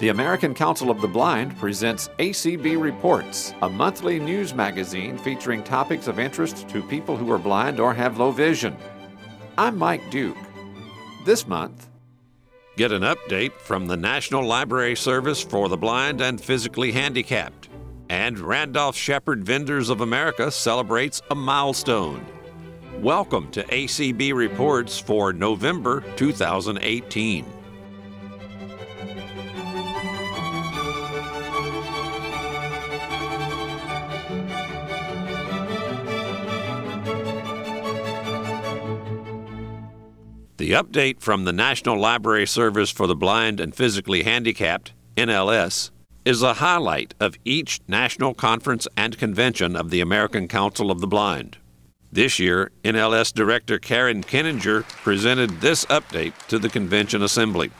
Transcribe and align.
The 0.00 0.08
American 0.08 0.54
Council 0.54 0.90
of 0.90 1.02
the 1.02 1.08
Blind 1.08 1.58
presents 1.58 2.08
ACB 2.18 2.80
Reports, 2.80 3.52
a 3.60 3.68
monthly 3.68 4.18
news 4.18 4.54
magazine 4.54 5.18
featuring 5.18 5.62
topics 5.62 6.06
of 6.06 6.18
interest 6.18 6.66
to 6.70 6.82
people 6.82 7.18
who 7.18 7.30
are 7.30 7.38
blind 7.38 7.78
or 7.78 7.92
have 7.92 8.16
low 8.16 8.30
vision. 8.30 8.74
I'm 9.58 9.76
Mike 9.76 10.10
Duke. 10.10 10.38
This 11.26 11.46
month, 11.46 11.90
get 12.78 12.92
an 12.92 13.02
update 13.02 13.52
from 13.52 13.88
the 13.88 13.96
National 13.98 14.42
Library 14.42 14.96
Service 14.96 15.42
for 15.42 15.68
the 15.68 15.76
Blind 15.76 16.22
and 16.22 16.40
Physically 16.40 16.92
Handicapped. 16.92 17.68
And 18.08 18.38
Randolph 18.38 18.96
Sheppard 18.96 19.44
Vendors 19.44 19.90
of 19.90 20.00
America 20.00 20.50
celebrates 20.50 21.20
a 21.30 21.34
milestone. 21.34 22.24
Welcome 23.00 23.50
to 23.50 23.62
ACB 23.64 24.32
Reports 24.32 24.98
for 24.98 25.34
November 25.34 26.02
2018. 26.16 27.59
The 40.70 40.76
update 40.76 41.20
from 41.20 41.46
the 41.46 41.52
National 41.52 41.98
Library 41.98 42.46
Service 42.46 42.92
for 42.92 43.08
the 43.08 43.16
Blind 43.16 43.58
and 43.58 43.74
Physically 43.74 44.22
Handicapped, 44.22 44.92
NLS, 45.16 45.90
is 46.24 46.44
a 46.44 46.54
highlight 46.54 47.12
of 47.18 47.34
each 47.44 47.80
national 47.88 48.34
conference 48.34 48.86
and 48.96 49.18
convention 49.18 49.74
of 49.74 49.90
the 49.90 50.00
American 50.00 50.46
Council 50.46 50.92
of 50.92 51.00
the 51.00 51.08
Blind. 51.08 51.58
This 52.12 52.38
year, 52.38 52.70
NLS 52.84 53.34
Director 53.34 53.80
Karen 53.80 54.22
Keninger 54.22 54.84
presented 55.02 55.60
this 55.60 55.86
update 55.86 56.34
to 56.46 56.56
the 56.60 56.68
convention 56.68 57.24
assembly. 57.24 57.72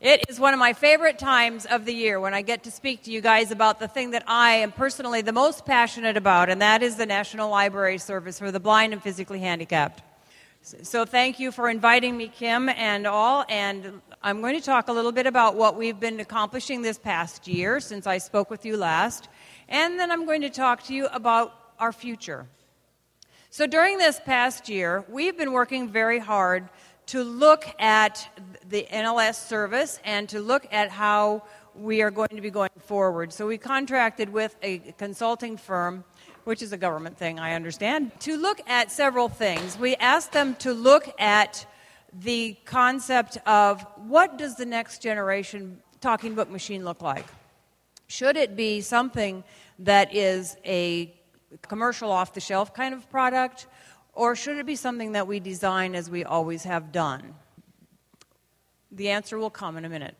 It 0.00 0.24
is 0.30 0.40
one 0.40 0.54
of 0.54 0.58
my 0.58 0.72
favorite 0.72 1.18
times 1.18 1.66
of 1.66 1.84
the 1.84 1.92
year 1.92 2.18
when 2.18 2.32
I 2.32 2.40
get 2.40 2.62
to 2.62 2.70
speak 2.70 3.02
to 3.02 3.10
you 3.10 3.20
guys 3.20 3.50
about 3.50 3.80
the 3.80 3.86
thing 3.86 4.12
that 4.12 4.24
I 4.26 4.52
am 4.52 4.72
personally 4.72 5.20
the 5.20 5.30
most 5.30 5.66
passionate 5.66 6.16
about, 6.16 6.48
and 6.48 6.62
that 6.62 6.82
is 6.82 6.96
the 6.96 7.04
National 7.04 7.50
Library 7.50 7.98
Service 7.98 8.38
for 8.38 8.50
the 8.50 8.58
Blind 8.58 8.94
and 8.94 9.02
Physically 9.02 9.40
Handicapped. 9.40 10.02
So, 10.62 11.04
thank 11.04 11.38
you 11.38 11.52
for 11.52 11.68
inviting 11.68 12.16
me, 12.16 12.28
Kim, 12.28 12.70
and 12.70 13.06
all. 13.06 13.44
And 13.50 14.00
I'm 14.22 14.40
going 14.40 14.58
to 14.58 14.64
talk 14.64 14.88
a 14.88 14.92
little 14.92 15.12
bit 15.12 15.26
about 15.26 15.54
what 15.54 15.76
we've 15.76 16.00
been 16.00 16.18
accomplishing 16.18 16.80
this 16.80 16.96
past 16.96 17.46
year 17.46 17.78
since 17.78 18.06
I 18.06 18.16
spoke 18.16 18.48
with 18.48 18.64
you 18.64 18.78
last. 18.78 19.28
And 19.68 20.00
then 20.00 20.10
I'm 20.10 20.24
going 20.24 20.40
to 20.40 20.50
talk 20.50 20.82
to 20.84 20.94
you 20.94 21.08
about 21.08 21.52
our 21.78 21.92
future. 21.92 22.46
So, 23.50 23.66
during 23.66 23.98
this 23.98 24.18
past 24.24 24.68
year, 24.70 25.04
we've 25.10 25.36
been 25.36 25.52
working 25.52 25.90
very 25.90 26.20
hard 26.20 26.70
to 27.10 27.24
look 27.24 27.66
at 27.80 28.28
the 28.68 28.86
NLS 28.88 29.34
service 29.34 29.98
and 30.04 30.28
to 30.28 30.38
look 30.38 30.64
at 30.70 30.90
how 30.90 31.42
we 31.74 32.02
are 32.02 32.10
going 32.12 32.28
to 32.28 32.40
be 32.40 32.50
going 32.50 32.70
forward. 32.78 33.32
So 33.32 33.48
we 33.48 33.58
contracted 33.58 34.28
with 34.28 34.54
a 34.62 34.78
consulting 34.96 35.56
firm, 35.56 36.04
which 36.44 36.62
is 36.62 36.72
a 36.72 36.76
government 36.76 37.18
thing, 37.18 37.40
I 37.40 37.54
understand, 37.54 38.12
to 38.20 38.36
look 38.36 38.60
at 38.68 38.92
several 38.92 39.28
things. 39.28 39.76
We 39.76 39.96
asked 39.96 40.30
them 40.30 40.54
to 40.60 40.72
look 40.72 41.12
at 41.18 41.66
the 42.16 42.56
concept 42.64 43.38
of 43.44 43.84
what 43.96 44.38
does 44.38 44.54
the 44.54 44.66
next 44.66 45.02
generation 45.02 45.80
talking 46.00 46.36
book 46.36 46.48
machine 46.48 46.84
look 46.84 47.02
like? 47.02 47.26
Should 48.06 48.36
it 48.36 48.54
be 48.54 48.82
something 48.82 49.42
that 49.80 50.14
is 50.14 50.56
a 50.64 51.12
commercial 51.62 52.12
off 52.12 52.34
the 52.34 52.40
shelf 52.40 52.72
kind 52.72 52.94
of 52.94 53.10
product? 53.10 53.66
Or 54.12 54.34
should 54.36 54.58
it 54.58 54.66
be 54.66 54.76
something 54.76 55.12
that 55.12 55.26
we 55.26 55.40
design 55.40 55.94
as 55.94 56.10
we 56.10 56.24
always 56.24 56.64
have 56.64 56.92
done? 56.92 57.34
The 58.92 59.10
answer 59.10 59.38
will 59.38 59.50
come 59.50 59.76
in 59.76 59.84
a 59.84 59.88
minute. 59.88 60.16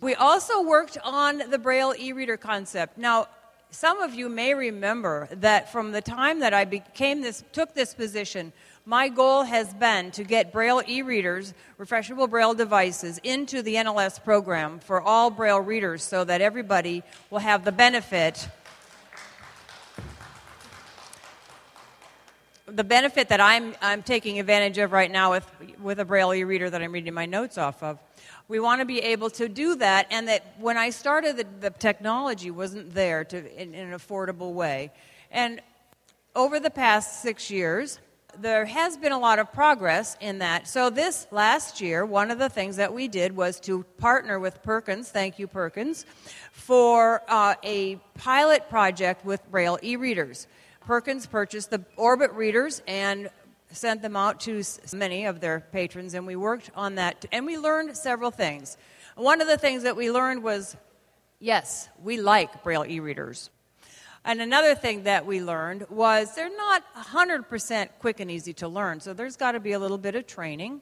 We 0.00 0.14
also 0.14 0.62
worked 0.62 0.98
on 1.02 1.38
the 1.50 1.58
Braille 1.58 1.94
e 1.98 2.12
reader 2.12 2.36
concept. 2.36 2.98
Now, 2.98 3.28
some 3.70 4.00
of 4.00 4.14
you 4.14 4.28
may 4.28 4.54
remember 4.54 5.28
that 5.32 5.72
from 5.72 5.92
the 5.92 6.00
time 6.00 6.40
that 6.40 6.54
I 6.54 6.64
became 6.64 7.22
this, 7.22 7.44
took 7.52 7.74
this 7.74 7.94
position, 7.94 8.52
my 8.84 9.08
goal 9.08 9.42
has 9.42 9.74
been 9.74 10.10
to 10.12 10.24
get 10.24 10.52
Braille 10.52 10.82
e 10.86 11.02
readers, 11.02 11.54
refreshable 11.78 12.30
Braille 12.30 12.54
devices, 12.54 13.18
into 13.24 13.62
the 13.62 13.74
NLS 13.74 14.22
program 14.22 14.78
for 14.78 15.00
all 15.00 15.30
Braille 15.30 15.60
readers 15.60 16.02
so 16.02 16.24
that 16.24 16.40
everybody 16.40 17.02
will 17.30 17.40
have 17.40 17.64
the 17.64 17.72
benefit 17.72 18.48
the 22.66 22.84
benefit 22.84 23.28
that 23.28 23.40
I'm, 23.40 23.74
I'm 23.80 24.02
taking 24.02 24.40
advantage 24.40 24.78
of 24.78 24.92
right 24.92 25.10
now 25.10 25.30
with, 25.30 25.50
with 25.80 26.00
a 26.00 26.04
Braille 26.04 26.34
e-reader 26.34 26.68
that 26.68 26.82
I'm 26.82 26.92
reading 26.92 27.14
my 27.14 27.26
notes 27.26 27.58
off 27.58 27.82
of, 27.82 27.98
we 28.48 28.60
want 28.60 28.80
to 28.80 28.84
be 28.84 29.00
able 29.00 29.30
to 29.30 29.48
do 29.48 29.76
that, 29.76 30.06
and 30.10 30.28
that 30.28 30.54
when 30.58 30.76
I 30.76 30.90
started, 30.90 31.36
the, 31.36 31.46
the 31.60 31.70
technology 31.70 32.50
wasn't 32.50 32.94
there 32.94 33.24
to, 33.24 33.60
in, 33.60 33.74
in 33.74 33.92
an 33.92 33.98
affordable 33.98 34.52
way. 34.52 34.92
And 35.30 35.60
over 36.34 36.60
the 36.60 36.70
past 36.70 37.22
six 37.22 37.50
years, 37.50 37.98
there 38.38 38.66
has 38.66 38.96
been 38.96 39.12
a 39.12 39.18
lot 39.18 39.38
of 39.38 39.52
progress 39.52 40.16
in 40.20 40.38
that. 40.38 40.68
So, 40.68 40.90
this 40.90 41.26
last 41.30 41.80
year, 41.80 42.04
one 42.04 42.30
of 42.30 42.38
the 42.38 42.48
things 42.48 42.76
that 42.76 42.92
we 42.92 43.08
did 43.08 43.34
was 43.34 43.58
to 43.60 43.84
partner 43.98 44.38
with 44.38 44.62
Perkins, 44.62 45.08
thank 45.08 45.38
you, 45.38 45.46
Perkins, 45.46 46.04
for 46.52 47.22
uh, 47.28 47.54
a 47.64 47.96
pilot 48.14 48.68
project 48.68 49.24
with 49.24 49.48
Braille 49.50 49.78
e 49.82 49.96
readers. 49.96 50.46
Perkins 50.86 51.26
purchased 51.26 51.70
the 51.70 51.84
Orbit 51.96 52.30
readers 52.32 52.80
and 52.86 53.28
sent 53.72 54.02
them 54.02 54.14
out 54.16 54.38
to 54.42 54.62
many 54.94 55.26
of 55.26 55.40
their 55.40 55.60
patrons, 55.72 56.14
and 56.14 56.26
we 56.26 56.36
worked 56.36 56.70
on 56.76 56.94
that. 56.94 57.26
And 57.32 57.44
we 57.44 57.58
learned 57.58 57.96
several 57.96 58.30
things. 58.30 58.76
One 59.16 59.40
of 59.40 59.48
the 59.48 59.58
things 59.58 59.82
that 59.82 59.96
we 59.96 60.12
learned 60.12 60.44
was 60.44 60.76
yes, 61.40 61.88
we 62.02 62.20
like 62.20 62.62
Braille 62.62 62.86
e 62.88 63.00
readers. 63.00 63.50
And 64.24 64.40
another 64.40 64.76
thing 64.76 65.02
that 65.04 65.26
we 65.26 65.42
learned 65.42 65.86
was 65.90 66.34
they're 66.34 66.56
not 66.56 66.82
100% 66.96 67.88
quick 67.98 68.20
and 68.20 68.30
easy 68.30 68.52
to 68.54 68.68
learn, 68.68 69.00
so 69.00 69.12
there's 69.12 69.36
got 69.36 69.52
to 69.52 69.60
be 69.60 69.72
a 69.72 69.78
little 69.78 69.98
bit 69.98 70.14
of 70.14 70.26
training. 70.26 70.80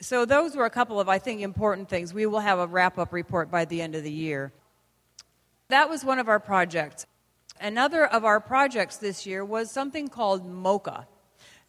So, 0.00 0.24
those 0.24 0.56
were 0.56 0.66
a 0.66 0.70
couple 0.70 1.00
of, 1.00 1.08
I 1.08 1.18
think, 1.18 1.40
important 1.40 1.88
things. 1.88 2.12
We 2.12 2.26
will 2.26 2.40
have 2.40 2.58
a 2.58 2.66
wrap 2.66 2.98
up 2.98 3.12
report 3.12 3.50
by 3.50 3.64
the 3.64 3.80
end 3.80 3.94
of 3.94 4.02
the 4.02 4.10
year. 4.10 4.52
That 5.68 5.88
was 5.88 6.04
one 6.04 6.18
of 6.18 6.28
our 6.28 6.40
projects. 6.40 7.06
Another 7.60 8.04
of 8.04 8.24
our 8.24 8.40
projects 8.40 8.96
this 8.96 9.26
year 9.26 9.44
was 9.44 9.70
something 9.70 10.08
called 10.08 10.44
MOCA. 10.44 11.06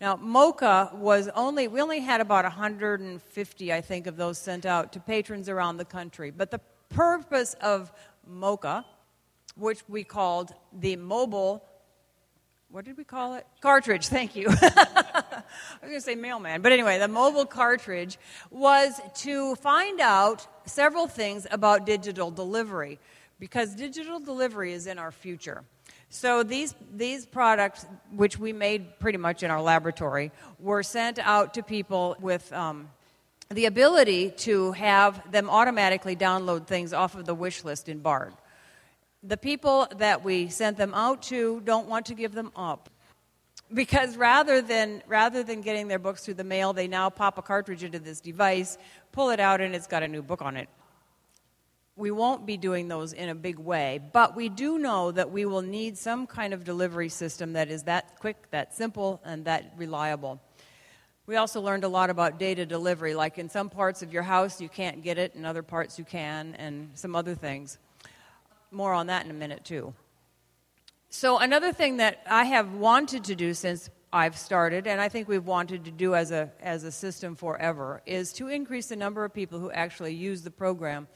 Now, 0.02 0.18
MOCA 0.18 0.94
was 0.96 1.30
only, 1.36 1.68
we 1.68 1.82
only 1.82 2.00
had 2.00 2.20
about 2.20 2.44
150, 2.44 3.74
I 3.74 3.82
think, 3.82 4.08
of 4.08 4.18
those 4.18 4.38
sent 4.38 4.66
out 4.66 4.92
to 4.94 5.00
patrons 5.00 5.48
around 5.48 5.78
the 5.78 5.86
country. 5.86 6.32
But 6.32 6.52
the 6.52 6.60
purpose 6.90 7.56
of 7.62 7.94
MOCA, 8.30 8.84
which 9.56 9.88
we 9.88 10.04
called 10.04 10.54
the 10.74 10.98
mobile, 10.98 11.64
what 12.70 12.84
did 12.84 12.98
we 12.98 13.06
call 13.06 13.36
it? 13.36 13.48
Cartridge, 13.62 14.08
thank 14.08 14.36
you. 14.36 14.48
I 14.62 15.44
was 15.82 15.90
going 15.90 15.94
to 15.94 16.02
say 16.02 16.16
mailman. 16.16 16.62
But 16.62 16.74
anyway, 16.74 16.98
the 17.00 17.08
mobile 17.08 17.46
cartridge 17.46 18.18
was 18.50 19.00
to 19.20 19.56
find 19.56 20.02
out 20.02 20.46
several 20.66 21.08
things 21.08 21.48
about 21.52 21.86
digital 21.86 22.32
delivery 22.32 23.00
because 23.40 23.76
digital 23.76 24.20
delivery 24.20 24.74
is 24.74 24.88
in 24.88 25.00
our 25.00 25.12
future. 25.12 25.64
So 26.10 26.44
these, 26.44 26.74
these 26.94 27.26
products, 27.26 27.86
which 28.12 28.38
we 28.40 28.54
made 28.54 29.00
pretty 29.00 29.18
much 29.18 29.44
in 29.44 29.52
our 29.52 29.62
laboratory, 29.62 30.32
were 30.60 30.84
sent 30.84 31.20
out 31.20 31.54
to 31.56 31.64
people 31.64 32.16
with 32.20 32.52
um, 32.54 32.90
the 33.50 33.66
ability 33.66 34.32
to 34.32 34.72
have 34.74 35.32
them 35.32 35.50
automatically 35.50 36.16
download 36.16 36.68
things 36.68 36.94
off 36.94 37.16
of 37.16 37.26
the 37.26 37.36
wish 37.36 37.64
list 37.64 37.90
in 37.90 38.00
BARD. 38.00 38.34
The 39.24 39.38
people 39.38 39.88
that 39.98 40.24
we 40.24 40.50
sent 40.50 40.78
them 40.78 40.94
out 40.94 41.24
to 41.24 41.62
don't 41.62 41.88
want 41.88 42.06
to 42.08 42.14
give 42.14 42.34
them 42.34 42.52
up. 42.56 42.90
Because 43.74 44.16
rather 44.16 44.62
than, 44.62 45.02
rather 45.08 45.42
than 45.42 45.62
getting 45.62 45.88
their 45.88 45.98
books 45.98 46.24
through 46.24 46.36
the 46.36 46.44
mail, 46.44 46.72
they 46.72 46.88
now 46.88 47.10
pop 47.10 47.40
a 47.40 47.42
cartridge 47.42 47.84
into 47.84 47.98
this 47.98 48.22
device, 48.22 48.78
pull 49.12 49.32
it 49.32 49.40
out, 49.40 49.60
and 49.60 49.74
it's 49.74 49.88
got 49.88 50.04
a 50.04 50.08
new 50.08 50.22
book 50.22 50.44
on 50.44 50.56
it 50.56 50.70
we 51.98 52.12
won't 52.12 52.46
be 52.46 52.58
doing 52.58 52.90
those 52.90 53.14
in 53.14 53.30
a 53.30 53.36
big 53.36 53.58
way, 53.58 54.02
but 54.12 54.36
we 54.36 54.50
do 54.50 54.78
know 54.78 55.12
that 55.12 55.32
we 55.32 55.46
will 55.46 55.62
need 55.62 55.98
some 55.98 56.28
kind 56.28 56.54
of 56.54 56.66
delivery 56.66 57.08
system 57.08 57.54
that 57.54 57.70
is 57.70 57.84
that 57.84 58.20
quick, 58.20 58.50
that 58.52 58.74
simple, 58.74 59.22
and 59.24 59.46
that 59.46 59.74
reliable. 59.78 60.42
We 61.26 61.38
also 61.38 61.62
learned 61.62 61.86
a 61.86 61.88
lot 61.88 62.10
about 62.10 62.38
data 62.38 62.66
delivery, 62.66 63.16
like 63.16 63.38
in 63.38 63.50
some 63.50 63.70
parts 63.70 64.04
of 64.04 64.12
your 64.12 64.24
house 64.24 64.60
you 64.60 64.68
can't 64.68 65.04
get 65.04 65.18
it, 65.18 65.36
in 65.36 65.46
other 65.46 65.64
parts 65.64 65.98
you 65.98 66.04
can, 66.04 66.54
and 66.56 66.92
some 66.96 67.16
other 67.16 67.34
things. 67.34 67.78
More 68.72 68.94
on 68.94 69.08
that 69.08 69.24
in 69.24 69.32
a 69.32 69.34
minute, 69.34 69.64
too. 69.64 69.94
So, 71.10 71.40
another 71.40 71.72
thing 71.72 71.98
that 71.98 72.22
I 72.30 72.44
have 72.44 72.74
wanted 72.74 73.24
to 73.26 73.36
do 73.36 73.54
since 73.54 73.90
I've 74.12 74.38
started, 74.38 74.86
and 74.86 75.00
I 75.00 75.08
think 75.08 75.28
we've 75.28 75.46
wanted 75.46 75.86
to 75.86 75.92
do 75.92 76.14
as 76.14 76.32
a, 76.32 76.52
as 76.62 76.84
a 76.84 76.92
system 76.92 77.36
forever, 77.36 78.02
is 78.06 78.34
to 78.34 78.50
increase 78.50 78.88
the 78.88 78.96
number 78.96 79.24
of 79.24 79.34
people 79.34 79.60
who 79.60 79.72
actually 79.72 80.14
use 80.14 80.42
the 80.42 80.52
program 80.52 81.08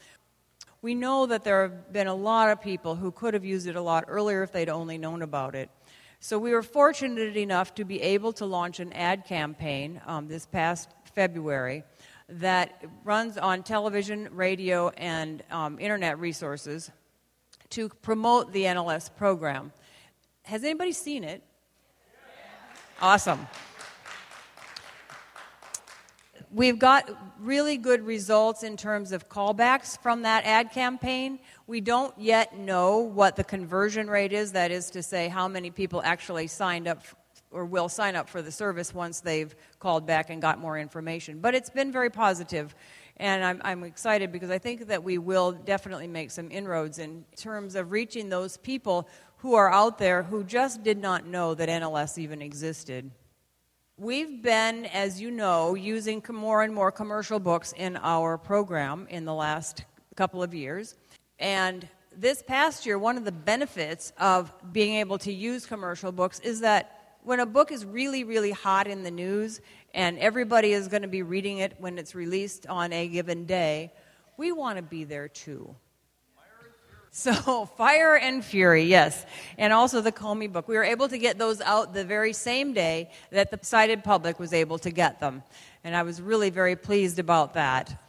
we 0.82 0.94
know 0.94 1.26
that 1.26 1.44
there 1.44 1.62
have 1.62 1.92
been 1.92 2.06
a 2.06 2.14
lot 2.14 2.50
of 2.50 2.60
people 2.60 2.94
who 2.94 3.10
could 3.10 3.34
have 3.34 3.44
used 3.44 3.66
it 3.66 3.76
a 3.76 3.82
lot 3.82 4.04
earlier 4.08 4.42
if 4.42 4.52
they'd 4.52 4.68
only 4.68 4.98
known 4.98 5.22
about 5.22 5.54
it. 5.54 5.70
So 6.20 6.38
we 6.38 6.52
were 6.52 6.62
fortunate 6.62 7.36
enough 7.36 7.74
to 7.76 7.84
be 7.84 8.00
able 8.02 8.32
to 8.34 8.46
launch 8.46 8.80
an 8.80 8.92
ad 8.92 9.24
campaign 9.24 10.00
um, 10.06 10.28
this 10.28 10.46
past 10.46 10.90
February 11.14 11.82
that 12.28 12.84
runs 13.04 13.36
on 13.38 13.62
television, 13.62 14.28
radio, 14.32 14.90
and 14.90 15.42
um, 15.50 15.78
internet 15.78 16.18
resources 16.18 16.90
to 17.70 17.88
promote 17.88 18.52
the 18.52 18.64
NLS 18.64 19.14
program. 19.16 19.72
Has 20.42 20.62
anybody 20.64 20.92
seen 20.92 21.24
it? 21.24 21.42
Awesome. 23.00 23.46
We've 26.52 26.80
got 26.80 27.08
really 27.38 27.76
good 27.76 28.04
results 28.04 28.64
in 28.64 28.76
terms 28.76 29.12
of 29.12 29.28
callbacks 29.28 29.96
from 30.02 30.22
that 30.22 30.44
ad 30.44 30.72
campaign. 30.72 31.38
We 31.68 31.80
don't 31.80 32.12
yet 32.18 32.58
know 32.58 32.98
what 32.98 33.36
the 33.36 33.44
conversion 33.44 34.10
rate 34.10 34.32
is, 34.32 34.50
that 34.52 34.72
is 34.72 34.90
to 34.90 35.02
say, 35.02 35.28
how 35.28 35.46
many 35.46 35.70
people 35.70 36.02
actually 36.04 36.48
signed 36.48 36.88
up 36.88 37.04
or 37.52 37.64
will 37.64 37.88
sign 37.88 38.16
up 38.16 38.28
for 38.28 38.42
the 38.42 38.50
service 38.50 38.92
once 38.92 39.20
they've 39.20 39.54
called 39.78 40.06
back 40.06 40.28
and 40.28 40.42
got 40.42 40.58
more 40.58 40.76
information. 40.76 41.38
But 41.38 41.54
it's 41.54 41.70
been 41.70 41.92
very 41.92 42.10
positive, 42.10 42.74
and 43.16 43.44
I'm, 43.44 43.60
I'm 43.64 43.84
excited 43.84 44.32
because 44.32 44.50
I 44.50 44.58
think 44.58 44.88
that 44.88 45.04
we 45.04 45.18
will 45.18 45.52
definitely 45.52 46.08
make 46.08 46.32
some 46.32 46.50
inroads 46.50 46.98
in 46.98 47.24
terms 47.36 47.76
of 47.76 47.92
reaching 47.92 48.28
those 48.28 48.56
people 48.56 49.08
who 49.38 49.54
are 49.54 49.72
out 49.72 49.98
there 49.98 50.24
who 50.24 50.42
just 50.42 50.82
did 50.82 50.98
not 50.98 51.26
know 51.26 51.54
that 51.54 51.68
NLS 51.68 52.18
even 52.18 52.42
existed. 52.42 53.10
We've 54.00 54.40
been, 54.40 54.86
as 54.86 55.20
you 55.20 55.30
know, 55.30 55.74
using 55.74 56.24
more 56.30 56.62
and 56.62 56.74
more 56.74 56.90
commercial 56.90 57.38
books 57.38 57.74
in 57.76 57.98
our 57.98 58.38
program 58.38 59.06
in 59.10 59.26
the 59.26 59.34
last 59.34 59.84
couple 60.16 60.42
of 60.42 60.54
years. 60.54 60.94
And 61.38 61.86
this 62.16 62.42
past 62.42 62.86
year, 62.86 62.98
one 62.98 63.18
of 63.18 63.26
the 63.26 63.32
benefits 63.32 64.14
of 64.16 64.54
being 64.72 64.94
able 64.94 65.18
to 65.18 65.30
use 65.30 65.66
commercial 65.66 66.12
books 66.12 66.40
is 66.40 66.60
that 66.60 67.18
when 67.24 67.40
a 67.40 67.44
book 67.44 67.70
is 67.70 67.84
really, 67.84 68.24
really 68.24 68.52
hot 68.52 68.86
in 68.86 69.02
the 69.02 69.10
news 69.10 69.60
and 69.92 70.18
everybody 70.18 70.72
is 70.72 70.88
going 70.88 71.02
to 71.02 71.08
be 71.08 71.20
reading 71.20 71.58
it 71.58 71.74
when 71.76 71.98
it's 71.98 72.14
released 72.14 72.66
on 72.68 72.94
a 72.94 73.06
given 73.06 73.44
day, 73.44 73.92
we 74.38 74.50
want 74.50 74.78
to 74.78 74.82
be 74.82 75.04
there 75.04 75.28
too. 75.28 75.76
So, 77.12 77.66
Fire 77.76 78.16
and 78.16 78.44
Fury, 78.44 78.84
yes. 78.84 79.24
And 79.58 79.72
also 79.72 80.00
the 80.00 80.12
Comey 80.12 80.50
book. 80.50 80.68
We 80.68 80.76
were 80.76 80.84
able 80.84 81.08
to 81.08 81.18
get 81.18 81.38
those 81.38 81.60
out 81.60 81.94
the 81.94 82.04
very 82.04 82.32
same 82.32 82.72
day 82.72 83.10
that 83.30 83.50
the 83.50 83.58
sighted 83.62 84.04
public 84.04 84.38
was 84.38 84.52
able 84.52 84.78
to 84.78 84.90
get 84.90 85.20
them. 85.20 85.42
And 85.82 85.96
I 85.96 86.02
was 86.02 86.20
really 86.20 86.50
very 86.50 86.76
pleased 86.76 87.18
about 87.18 87.54
that. 87.54 88.00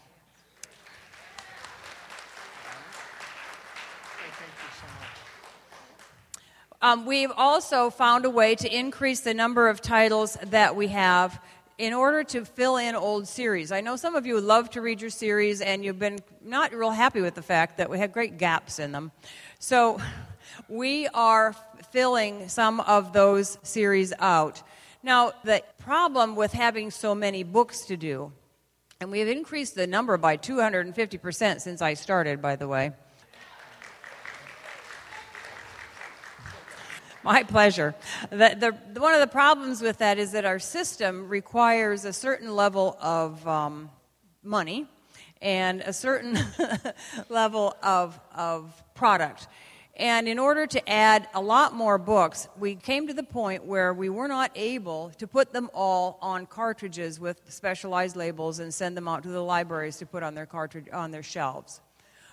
Um, 6.84 7.06
we've 7.06 7.32
also 7.38 7.92
found 7.92 8.26
a 8.26 8.30
way 8.30 8.56
to 8.56 8.76
increase 8.76 9.20
the 9.20 9.36
number 9.36 9.70
of 9.70 9.82
titles 9.82 10.36
that 10.48 10.76
we 10.76 10.88
have 10.88 11.40
in 11.82 11.94
order 11.94 12.24
to 12.24 12.46
fill 12.46 12.78
in 12.78 12.94
old 12.94 13.28
series. 13.28 13.72
I 13.72 13.82
know 13.82 13.96
some 13.96 14.14
of 14.14 14.28
you 14.28 14.40
love 14.40 14.70
to 14.72 14.82
read 14.82 15.02
your 15.02 15.10
series 15.10 15.62
and 15.62 15.84
you've 15.84 15.98
been 15.98 16.20
not 16.40 16.72
real 16.74 16.92
happy 16.92 17.22
with 17.22 17.34
the 17.34 17.42
fact 17.42 17.78
that 17.78 17.90
we 17.90 17.98
had 17.98 18.14
great 18.14 18.38
gaps 18.38 18.78
in 18.78 18.92
them. 18.92 19.12
So 19.58 20.00
we 20.70 21.08
are 21.08 21.56
filling 21.92 22.50
some 22.50 22.82
of 22.82 23.14
those 23.14 23.58
series 23.64 24.14
out. 24.20 24.62
Now, 25.02 25.32
the 25.44 25.64
problem 25.80 26.36
with 26.36 26.54
having 26.54 26.92
so 26.92 27.16
many 27.16 27.42
books 27.42 27.88
to 27.88 27.98
do, 27.98 28.32
and 29.00 29.12
we've 29.12 29.28
increased 29.28 29.74
the 29.74 29.88
number 29.88 30.18
by 30.18 30.38
250% 30.38 31.62
since 31.62 31.82
I 31.82 31.96
started, 31.96 32.44
by 32.44 32.58
the 32.58 32.68
way 32.68 32.92
My 37.24 37.44
pleasure. 37.44 37.94
The, 38.32 38.76
the, 38.94 39.00
one 39.00 39.14
of 39.14 39.20
the 39.20 39.28
problems 39.28 39.82
with 39.82 40.00
that 40.00 40.18
is 40.18 40.32
that 40.32 40.44
our 40.44 40.58
system 40.58 41.30
requires 41.30 42.04
a 42.04 42.14
certain 42.14 42.56
level 42.56 42.98
of 43.00 43.48
um, 43.48 43.92
money 44.44 44.88
and 45.40 45.82
a 45.82 45.94
certain 45.94 46.40
level 47.30 47.76
of, 47.84 48.20
of 48.34 48.74
product. 48.96 49.48
And 49.96 50.28
in 50.28 50.40
order 50.40 50.66
to 50.66 50.90
add 50.90 51.28
a 51.36 51.42
lot 51.42 51.76
more 51.76 52.00
books, 52.00 52.48
we 52.58 52.74
came 52.74 53.06
to 53.08 53.14
the 53.14 53.24
point 53.24 53.66
where 53.66 53.94
we 53.94 54.10
were 54.10 54.28
not 54.28 54.52
able 54.56 55.12
to 55.20 55.28
put 55.28 55.54
them 55.54 55.70
all 55.76 56.18
on 56.24 56.48
cartridges 56.48 57.20
with 57.20 57.42
specialized 57.50 58.16
labels 58.16 58.58
and 58.58 58.74
send 58.74 58.98
them 58.98 59.08
out 59.08 59.22
to 59.24 59.30
the 59.30 59.44
libraries 59.44 59.98
to 59.98 60.08
put 60.08 60.24
on 60.24 60.34
their 60.34 60.48
cartridge 60.48 60.88
on 60.92 61.12
their 61.12 61.22
shelves. 61.22 61.82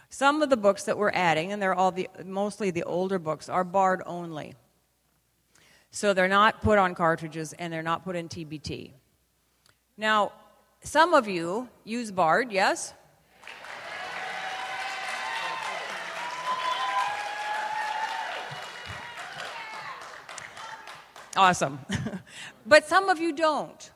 Some 0.09 0.41
of 0.41 0.49
the 0.49 0.57
books 0.57 0.85
that 0.85 0.97
we're 0.97 1.11
adding, 1.11 1.53
and 1.53 1.61
they're 1.61 1.75
all 1.75 1.91
the, 1.91 2.09
mostly 2.25 2.71
the 2.71 2.85
older 2.85 3.19
books, 3.19 3.51
are 3.51 3.65
BARD 3.65 4.03
only. 4.07 4.55
So 5.91 6.15
they're 6.15 6.29
not 6.29 6.63
put 6.63 6.79
on 6.79 6.95
cartridges 6.95 7.53
and 7.55 7.73
they're 7.73 7.83
not 7.83 8.05
put 8.05 8.17
in 8.17 8.29
TBT. 8.29 8.93
Now, 9.97 10.33
some 10.83 11.15
of 11.15 11.27
you 11.27 11.69
use 11.85 12.11
BARD, 12.11 12.53
yes? 12.53 12.95
Awesome. 21.37 21.79
but 22.67 22.89
some 22.89 23.09
of 23.09 23.21
you 23.21 23.33
don't. 23.33 23.91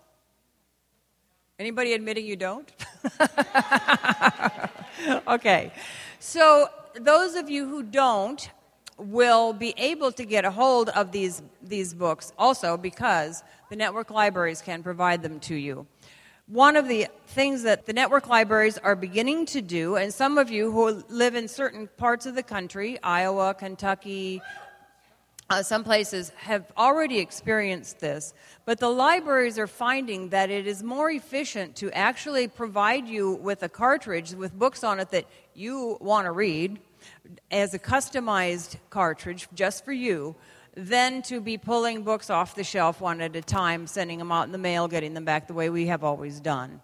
Anybody 1.59 1.93
admitting 1.93 2.25
you 2.25 2.37
don't? 2.37 2.71
okay. 5.29 5.73
So, 6.21 6.69
those 6.95 7.35
of 7.35 7.51
you 7.51 7.69
who 7.69 7.83
don't, 7.83 8.49
will 8.99 9.53
be 9.53 9.75
able 9.77 10.13
to 10.13 10.25
get 10.25 10.45
a 10.45 10.51
hold 10.51 10.89
of 10.91 11.13
these, 11.13 11.43
these 11.63 11.95
books 11.95 12.33
also 12.39 12.77
because 12.77 13.43
the 13.71 13.77
network 13.77 14.11
libraries 14.11 14.61
can 14.61 14.83
provide 14.83 15.23
them 15.23 15.41
to 15.41 15.55
you. 15.55 15.87
One 16.47 16.77
of 16.77 16.89
the 16.89 17.07
things 17.29 17.63
that 17.63 17.87
the 17.87 17.93
network 17.93 18.29
libraries 18.29 18.77
are 18.77 18.97
beginning 18.97 19.47
to 19.47 19.63
do, 19.63 19.97
and 19.97 20.13
some 20.13 20.39
of 20.39 20.51
you 20.51 20.71
who 20.71 21.03
live 21.09 21.35
in 21.35 21.49
certain 21.49 21.89
parts 21.97 22.27
of 22.27 22.35
the 22.35 22.43
country, 22.43 22.99
Iowa, 23.03 23.55
Kentucky, 23.55 24.43
uh, 25.49 25.63
some 25.63 25.85
places 25.85 26.31
have 26.37 26.71
already 26.77 27.19
experienced 27.19 28.01
this, 28.01 28.35
but 28.65 28.79
the 28.79 28.89
libraries 28.89 29.59
are 29.59 29.67
finding 29.67 30.31
that 30.31 30.51
it 30.51 30.67
is 30.67 30.83
more 30.83 31.11
efficient 31.11 31.77
to 31.77 31.91
actually 31.93 32.49
provide 32.49 33.07
you 33.07 33.33
with 33.35 33.63
a 33.63 33.69
cartridge 33.69 34.33
with 34.33 34.59
books 34.59 34.83
on 34.83 34.99
it 34.99 35.11
that 35.11 35.27
you 35.55 35.97
want 36.01 36.27
to 36.27 36.33
read 36.33 36.81
as 37.51 37.75
a 37.75 37.79
customized 37.79 38.77
cartridge 38.91 39.49
just 39.55 39.85
for 39.85 39.93
you 39.93 40.35
than 40.75 41.23
to 41.23 41.41
be 41.41 41.59
pulling 41.59 42.03
books 42.03 42.31
off 42.31 42.55
the 42.55 42.65
shelf 42.65 43.01
one 43.01 43.21
at 43.21 43.37
a 43.37 43.43
time, 43.43 43.87
sending 43.87 44.19
them 44.19 44.33
out 44.33 44.47
in 44.47 44.53
the 44.53 44.59
mail, 44.59 44.89
getting 44.89 45.15
them 45.15 45.25
back 45.25 45.47
the 45.47 45.55
way 45.55 45.69
we 45.69 45.87
have 45.87 46.03
always 46.03 46.41
done. 46.41 46.81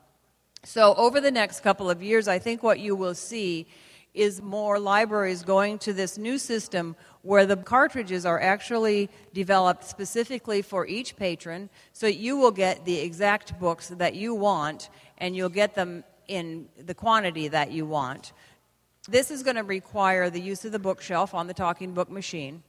So, 0.64 0.94
over 0.96 1.20
the 1.20 1.30
next 1.30 1.60
couple 1.60 1.88
of 1.88 2.02
years, 2.02 2.28
I 2.28 2.38
think 2.38 2.62
what 2.62 2.80
you 2.80 2.94
will 2.96 3.14
see 3.14 3.66
is 4.14 4.42
more 4.42 4.78
libraries 4.78 5.42
going 5.42 5.78
to 5.78 5.92
this 5.92 6.18
new 6.18 6.38
system 6.38 6.96
where 7.22 7.46
the 7.46 7.56
cartridges 7.56 8.26
are 8.26 8.40
actually 8.40 9.08
developed 9.32 9.84
specifically 9.84 10.62
for 10.62 10.86
each 10.86 11.14
patron 11.14 11.68
so 11.92 12.06
you 12.06 12.36
will 12.36 12.50
get 12.50 12.84
the 12.84 12.98
exact 12.98 13.58
books 13.60 13.88
that 13.88 14.14
you 14.14 14.34
want 14.34 14.88
and 15.18 15.36
you'll 15.36 15.48
get 15.48 15.74
them 15.74 16.02
in 16.26 16.68
the 16.84 16.94
quantity 16.94 17.48
that 17.48 17.70
you 17.70 17.86
want. 17.86 18.32
This 19.10 19.30
is 19.30 19.42
going 19.42 19.56
to 19.56 19.62
require 19.62 20.28
the 20.28 20.38
use 20.40 20.66
of 20.66 20.72
the 20.72 20.78
bookshelf 20.78 21.32
on 21.32 21.46
the 21.46 21.54
talking 21.54 21.94
book 21.94 22.10
machine 22.10 22.62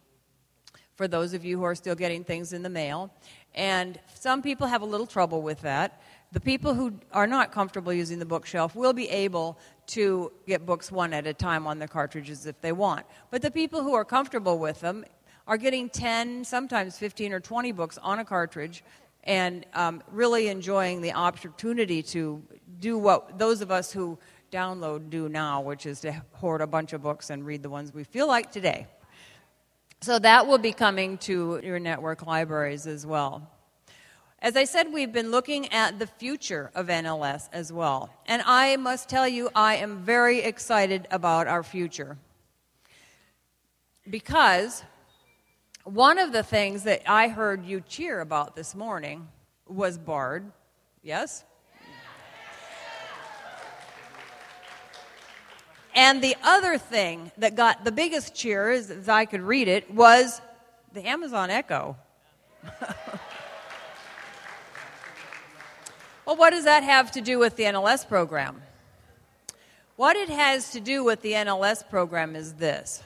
for 0.96 1.06
those 1.06 1.34
of 1.34 1.44
you 1.44 1.58
who 1.58 1.66
are 1.66 1.76
still 1.76 1.96
getting 1.96 2.24
things 2.24 2.54
in 2.54 2.64
the 2.64 2.70
mail. 2.70 3.14
And 3.56 4.00
some 4.14 4.42
people 4.42 4.66
have 4.66 4.82
a 4.82 4.86
little 4.86 5.06
trouble 5.06 5.42
with 5.42 5.60
that. 5.64 6.02
The 6.32 6.40
people 6.40 6.74
who 6.74 6.94
are 7.12 7.28
not 7.28 7.52
comfortable 7.52 7.92
using 7.92 8.20
the 8.20 8.26
bookshelf 8.26 8.74
will 8.74 8.94
be 8.94 9.10
able 9.10 9.60
to 9.88 10.32
get 10.48 10.66
books 10.66 10.94
one 10.94 11.12
at 11.12 11.28
a 11.28 11.34
time 11.34 11.68
on 11.68 11.78
their 11.78 11.90
cartridges 11.90 12.46
if 12.46 12.62
they 12.62 12.72
want. 12.72 13.06
But 13.32 13.42
the 13.42 13.52
people 13.52 13.84
who 13.84 13.94
are 13.94 14.06
comfortable 14.06 14.60
with 14.60 14.80
them 14.80 15.04
are 15.46 15.58
getting 15.58 15.90
10, 15.90 16.46
sometimes 16.46 16.98
15 16.98 17.34
or 17.34 17.42
20 17.42 17.74
books 17.74 17.98
on 17.98 18.20
a 18.20 18.24
cartridge 18.24 18.82
and 19.26 19.66
um, 19.74 20.02
really 20.10 20.48
enjoying 20.48 21.02
the 21.02 21.12
opportunity 21.12 22.02
to 22.02 22.42
do 22.80 22.98
what 22.98 23.38
those 23.38 23.60
of 23.60 23.72
us 23.72 23.92
who 23.92 24.18
download 24.52 25.10
do 25.10 25.30
now, 25.30 25.62
which 25.62 25.86
is 25.86 26.02
to 26.02 26.22
hoard 26.34 26.62
a 26.62 26.68
bunch 26.68 26.94
of 26.94 27.02
books 27.02 27.30
and 27.30 27.46
read 27.46 27.64
the 27.64 27.70
ones 27.70 27.94
we 27.94 28.04
feel 28.04 28.28
like 28.28 28.52
today. 28.52 28.88
So 30.02 30.18
that 30.20 30.48
will 30.48 30.58
be 30.58 30.72
coming 30.72 31.18
to 31.20 31.60
your 31.64 31.80
network 31.80 32.26
libraries 32.26 32.88
as 32.88 33.06
well. 33.06 33.50
As 34.42 34.56
I 34.56 34.64
said, 34.64 34.94
we've 34.94 35.12
been 35.12 35.32
looking 35.32 35.70
at 35.74 36.00
the 36.00 36.08
future 36.08 36.72
of 36.74 36.88
NLS 36.88 37.50
as 37.52 37.74
well. 37.74 38.10
And 38.26 38.42
I 38.46 38.78
must 38.78 39.10
tell 39.10 39.28
you, 39.28 39.50
I 39.54 39.76
am 39.76 39.98
very 39.98 40.40
excited 40.40 41.08
about 41.12 41.48
our 41.48 41.62
future. 41.62 42.18
Because 44.10 44.84
one 45.84 46.18
of 46.18 46.32
the 46.32 46.44
things 46.44 46.84
that 46.84 47.02
I 47.06 47.28
heard 47.28 47.66
you 47.66 47.82
cheer 47.82 48.22
about 48.22 48.56
this 48.56 48.74
morning 48.74 49.28
was 49.68 49.98
BARD. 49.98 50.52
Yes? 51.04 51.44
And 56.00 56.24
the 56.24 56.38
other 56.44 56.78
thing 56.78 57.30
that 57.40 57.56
got 57.56 57.84
the 57.84 57.92
biggest 57.92 58.34
cheers, 58.34 58.90
as 58.90 59.10
I 59.10 59.26
could 59.26 59.42
read 59.42 59.68
it, 59.68 59.94
was 59.94 60.42
the 60.94 61.06
Amazon 61.06 61.50
Echo. 61.50 61.98
Well, 66.26 66.38
what 66.38 66.52
does 66.52 66.66
that 66.66 66.84
have 66.84 67.10
to 67.14 67.22
do 67.22 67.40
with 67.40 67.56
the 67.56 67.64
NLS 67.64 68.08
program? 68.08 68.62
What 69.96 70.16
it 70.16 70.30
has 70.30 70.70
to 70.74 70.80
do 70.80 71.04
with 71.04 71.24
the 71.24 71.32
NLS 71.32 71.90
program 71.90 72.36
is 72.36 72.54
this 72.54 73.02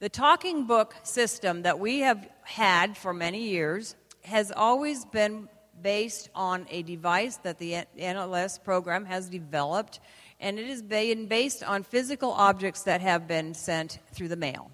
the 0.00 0.10
talking 0.10 0.66
book 0.66 0.94
system 1.02 1.62
that 1.62 1.78
we 1.78 2.00
have 2.00 2.28
had 2.42 2.94
for 2.98 3.14
many 3.14 3.48
years 3.48 3.94
has 4.24 4.52
always 4.52 5.06
been 5.06 5.48
based 5.80 6.28
on 6.34 6.66
a 6.68 6.82
device 6.82 7.36
that 7.36 7.56
the 7.56 7.86
NLS 7.98 8.62
program 8.62 9.06
has 9.06 9.30
developed, 9.30 10.00
and 10.42 10.58
it 10.58 10.68
is 10.68 10.82
based 10.82 11.62
on 11.62 11.84
physical 11.84 12.32
objects 12.32 12.82
that 12.82 13.00
have 13.00 13.28
been 13.28 13.54
sent 13.54 14.00
through 14.12 14.28
the 14.28 14.36
mail. 14.36 14.70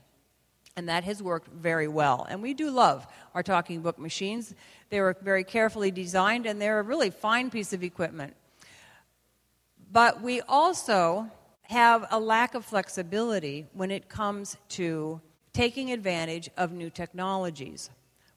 And 0.77 0.89
that 0.89 1.05
has 1.05 1.23
worked 1.23 1.49
very 1.49 1.89
well. 1.89 2.27
And 2.29 2.43
we 2.43 2.55
do 2.55 2.71
love 2.71 3.07
our 3.35 3.43
talking 3.43 3.83
book 3.83 3.99
machines. 3.99 4.55
They 4.89 5.01
were 5.01 5.17
very 5.23 5.45
carefully 5.45 5.91
designed, 5.91 6.47
and 6.47 6.61
they're 6.61 6.81
a 6.81 6.83
really 6.83 7.11
fine 7.11 7.51
piece 7.51 7.73
of 7.73 7.83
equipment. 7.83 8.35
But 9.93 10.23
we 10.23 10.41
also 10.41 11.31
have 11.63 12.07
a 12.11 12.19
lack 12.19 12.55
of 12.55 12.65
flexibility 12.65 13.67
when 13.75 13.91
it 13.91 14.09
comes 14.09 14.57
to 14.71 15.21
taking 15.53 15.93
advantage 15.93 16.49
of 16.57 16.73
new 16.73 16.89
technologies. 16.89 17.91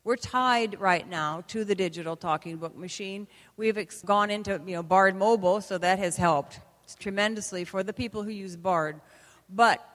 We're 0.03 0.17
tied 0.17 0.81
right 0.81 1.07
now 1.07 1.43
to 1.49 1.63
the 1.63 1.75
digital 1.75 2.15
talking 2.15 2.57
book 2.57 2.75
machine. 2.75 3.27
We've 3.55 3.77
ex- 3.77 4.01
gone 4.01 4.31
into 4.31 4.59
you 4.65 4.75
know, 4.75 4.83
Bard 4.83 5.15
Mobile, 5.15 5.61
so 5.61 5.77
that 5.77 5.99
has 5.99 6.17
helped 6.17 6.59
tremendously 6.99 7.63
for 7.63 7.83
the 7.83 7.93
people 7.93 8.23
who 8.23 8.31
use 8.31 8.55
Bard. 8.55 9.01
But 9.49 9.85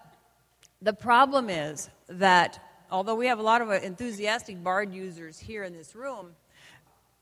the 0.83 0.93
problem 0.93 1.49
is 1.49 1.89
that 2.09 2.63
although 2.91 3.15
we 3.15 3.27
have 3.27 3.39
a 3.39 3.43
lot 3.43 3.63
of 3.63 3.71
uh, 3.71 3.75
enthusiastic 3.75 4.63
Bard 4.63 4.93
users 4.93 5.39
here 5.39 5.65
in 5.65 5.73
this 5.73 5.95
room, 5.95 6.33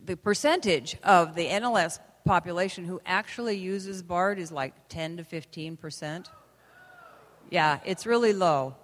the 0.04 0.16
percentage 0.16 0.97
of 1.02 1.35
the 1.35 1.47
NLS 1.47 1.99
population 2.25 2.85
who 2.85 3.00
actually 3.06 3.56
uses 3.56 4.02
BARD 4.02 4.38
is 4.38 4.50
like 4.50 4.88
10 4.88 5.18
to 5.18 5.25
15 5.25 5.76
percent. 5.76 6.30
Yeah, 7.50 7.80
it's 7.85 8.06
really 8.06 8.33
low. 8.33 8.75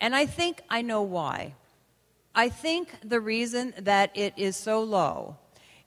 And 0.00 0.14
I 0.14 0.26
think 0.26 0.62
I 0.70 0.82
know 0.82 1.02
why. 1.02 1.54
I 2.34 2.48
think 2.48 2.90
the 3.02 3.20
reason 3.20 3.74
that 3.78 4.10
it 4.14 4.34
is 4.36 4.56
so 4.56 4.82
low 4.82 5.36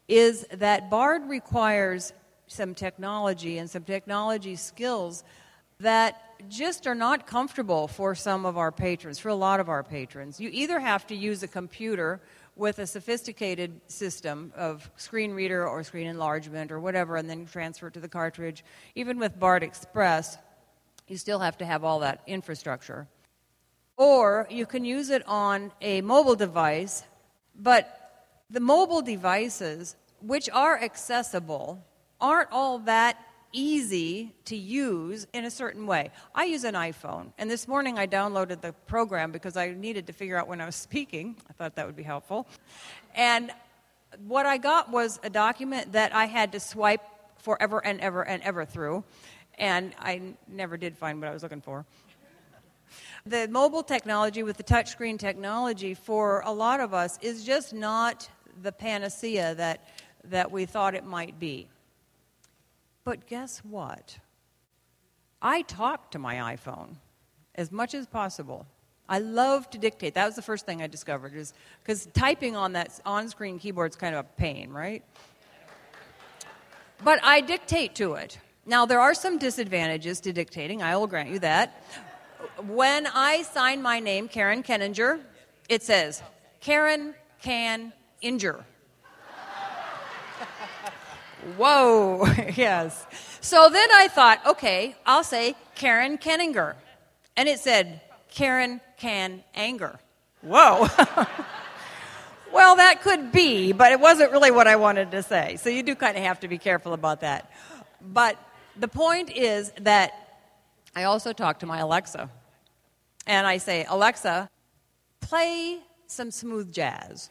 is 0.07 0.45
that 0.51 0.89
BARD 0.89 1.29
requires 1.29 2.13
some 2.51 2.73
technology 2.73 3.57
and 3.57 3.69
some 3.69 3.83
technology 3.83 4.55
skills 4.55 5.23
that 5.79 6.21
just 6.49 6.87
are 6.87 6.95
not 6.95 7.25
comfortable 7.27 7.87
for 7.87 8.15
some 8.15 8.45
of 8.45 8.57
our 8.57 8.71
patrons, 8.71 9.19
for 9.19 9.29
a 9.29 9.35
lot 9.35 9.59
of 9.59 9.69
our 9.69 9.83
patrons. 9.83 10.39
You 10.39 10.49
either 10.51 10.79
have 10.79 11.07
to 11.07 11.15
use 11.15 11.43
a 11.43 11.47
computer 11.47 12.19
with 12.55 12.79
a 12.79 12.87
sophisticated 12.87 13.79
system 13.87 14.51
of 14.55 14.89
screen 14.97 15.31
reader 15.31 15.65
or 15.65 15.83
screen 15.83 16.07
enlargement 16.07 16.71
or 16.71 16.79
whatever, 16.79 17.15
and 17.15 17.29
then 17.29 17.45
transfer 17.45 17.87
it 17.87 17.93
to 17.93 18.01
the 18.01 18.09
cartridge. 18.09 18.65
Even 18.95 19.17
with 19.17 19.39
BARD 19.39 19.63
Express, 19.63 20.37
you 21.07 21.17
still 21.17 21.39
have 21.39 21.57
to 21.59 21.65
have 21.65 21.83
all 21.85 21.99
that 21.99 22.21
infrastructure. 22.27 23.07
Or 23.95 24.47
you 24.49 24.65
can 24.65 24.83
use 24.83 25.09
it 25.09 25.25
on 25.27 25.71
a 25.81 26.01
mobile 26.01 26.35
device, 26.35 27.03
but 27.55 27.95
the 28.49 28.59
mobile 28.59 29.01
devices, 29.01 29.95
which 30.21 30.49
are 30.49 30.81
accessible, 30.81 31.85
aren't 32.21 32.51
all 32.51 32.79
that 32.79 33.17
easy 33.51 34.33
to 34.45 34.55
use 34.55 35.25
in 35.33 35.45
a 35.45 35.51
certain 35.51 35.87
way. 35.87 36.11
I 36.35 36.45
use 36.45 36.63
an 36.63 36.75
iPhone, 36.75 37.31
and 37.37 37.49
this 37.49 37.67
morning 37.67 37.97
I 37.97 38.05
downloaded 38.05 38.61
the 38.61 38.73
program 38.87 39.31
because 39.31 39.57
I 39.57 39.71
needed 39.71 40.07
to 40.07 40.13
figure 40.13 40.37
out 40.37 40.47
when 40.47 40.61
I 40.61 40.65
was 40.65 40.75
speaking. 40.75 41.35
I 41.49 41.53
thought 41.53 41.75
that 41.75 41.85
would 41.85 41.95
be 41.95 42.03
helpful. 42.03 42.47
And 43.15 43.51
what 44.27 44.45
I 44.45 44.57
got 44.57 44.91
was 44.91 45.19
a 45.23 45.29
document 45.29 45.93
that 45.93 46.13
I 46.13 46.25
had 46.25 46.51
to 46.51 46.59
swipe 46.59 47.01
forever 47.37 47.83
and 47.83 47.99
ever 48.01 48.23
and 48.23 48.43
ever 48.43 48.65
through, 48.65 49.03
and 49.57 49.93
I 49.99 50.33
never 50.47 50.77
did 50.77 50.97
find 50.97 51.19
what 51.19 51.29
I 51.29 51.33
was 51.33 51.43
looking 51.43 51.61
for. 51.61 51.85
The 53.25 53.47
mobile 53.47 53.83
technology 53.83 54.43
with 54.43 54.57
the 54.57 54.63
touchscreen 54.63 55.19
technology 55.19 55.93
for 55.93 56.41
a 56.45 56.51
lot 56.51 56.79
of 56.79 56.93
us 56.93 57.19
is 57.21 57.43
just 57.43 57.73
not 57.73 58.29
the 58.61 58.71
panacea 58.71 59.55
that, 59.55 59.87
that 60.25 60.51
we 60.51 60.65
thought 60.65 60.95
it 60.95 61.05
might 61.05 61.39
be. 61.39 61.67
But 63.09 63.25
guess 63.25 63.63
what? 63.67 64.19
I 65.41 65.63
talk 65.63 66.11
to 66.11 66.19
my 66.19 66.55
iPhone 66.55 66.97
as 67.55 67.71
much 67.71 67.95
as 67.95 68.05
possible. 68.05 68.67
I 69.09 69.17
love 69.17 69.67
to 69.71 69.79
dictate. 69.79 70.13
That 70.13 70.27
was 70.27 70.35
the 70.35 70.43
first 70.43 70.67
thing 70.67 70.83
I 70.83 70.85
discovered 70.85 71.33
is 71.33 71.55
because 71.81 72.07
typing 72.13 72.55
on 72.55 72.73
that 72.73 72.99
on-screen 73.07 73.57
keyboard 73.57 73.93
is 73.93 73.95
kind 73.95 74.13
of 74.13 74.25
a 74.25 74.27
pain, 74.37 74.69
right? 74.69 75.03
But 77.03 77.19
I 77.23 77.41
dictate 77.41 77.95
to 77.95 78.13
it. 78.13 78.37
Now 78.67 78.85
there 78.85 78.99
are 78.99 79.15
some 79.15 79.39
disadvantages 79.39 80.19
to 80.19 80.31
dictating. 80.31 80.83
I 80.83 80.95
will 80.95 81.07
grant 81.07 81.31
you 81.31 81.39
that. 81.39 81.83
When 82.67 83.07
I 83.07 83.41
sign 83.41 83.81
my 83.81 83.99
name, 83.99 84.27
Karen 84.27 84.61
Keninger, 84.61 85.19
it 85.67 85.81
says 85.81 86.21
Karen 86.59 87.15
can 87.41 87.91
injure. 88.21 88.65
Whoa, 91.57 92.25
yes. 92.55 93.05
So 93.41 93.69
then 93.69 93.89
I 93.93 94.07
thought, 94.07 94.45
okay, 94.45 94.95
I'll 95.05 95.23
say 95.23 95.55
Karen 95.75 96.17
Keninger. 96.17 96.75
And 97.37 97.47
it 97.47 97.59
said, 97.59 98.01
Karen 98.29 98.81
can 98.97 99.43
anger. 99.55 99.99
Whoa. 100.41 100.87
well, 102.53 102.75
that 102.75 103.01
could 103.01 103.31
be, 103.31 103.71
but 103.71 103.91
it 103.91 103.99
wasn't 103.99 104.31
really 104.31 104.51
what 104.51 104.67
I 104.67 104.75
wanted 104.75 105.11
to 105.11 105.23
say. 105.23 105.57
So 105.57 105.69
you 105.69 105.83
do 105.83 105.95
kind 105.95 106.17
of 106.17 106.23
have 106.23 106.39
to 106.41 106.47
be 106.47 106.57
careful 106.57 106.93
about 106.93 107.21
that. 107.21 107.51
But 108.01 108.37
the 108.77 108.87
point 108.87 109.31
is 109.31 109.71
that 109.81 110.41
I 110.95 111.03
also 111.03 111.33
talk 111.33 111.59
to 111.59 111.65
my 111.65 111.79
Alexa. 111.79 112.29
And 113.27 113.45
I 113.45 113.57
say, 113.57 113.85
Alexa, 113.87 114.49
play 115.21 115.79
some 116.07 116.31
smooth 116.31 116.73
jazz. 116.73 117.29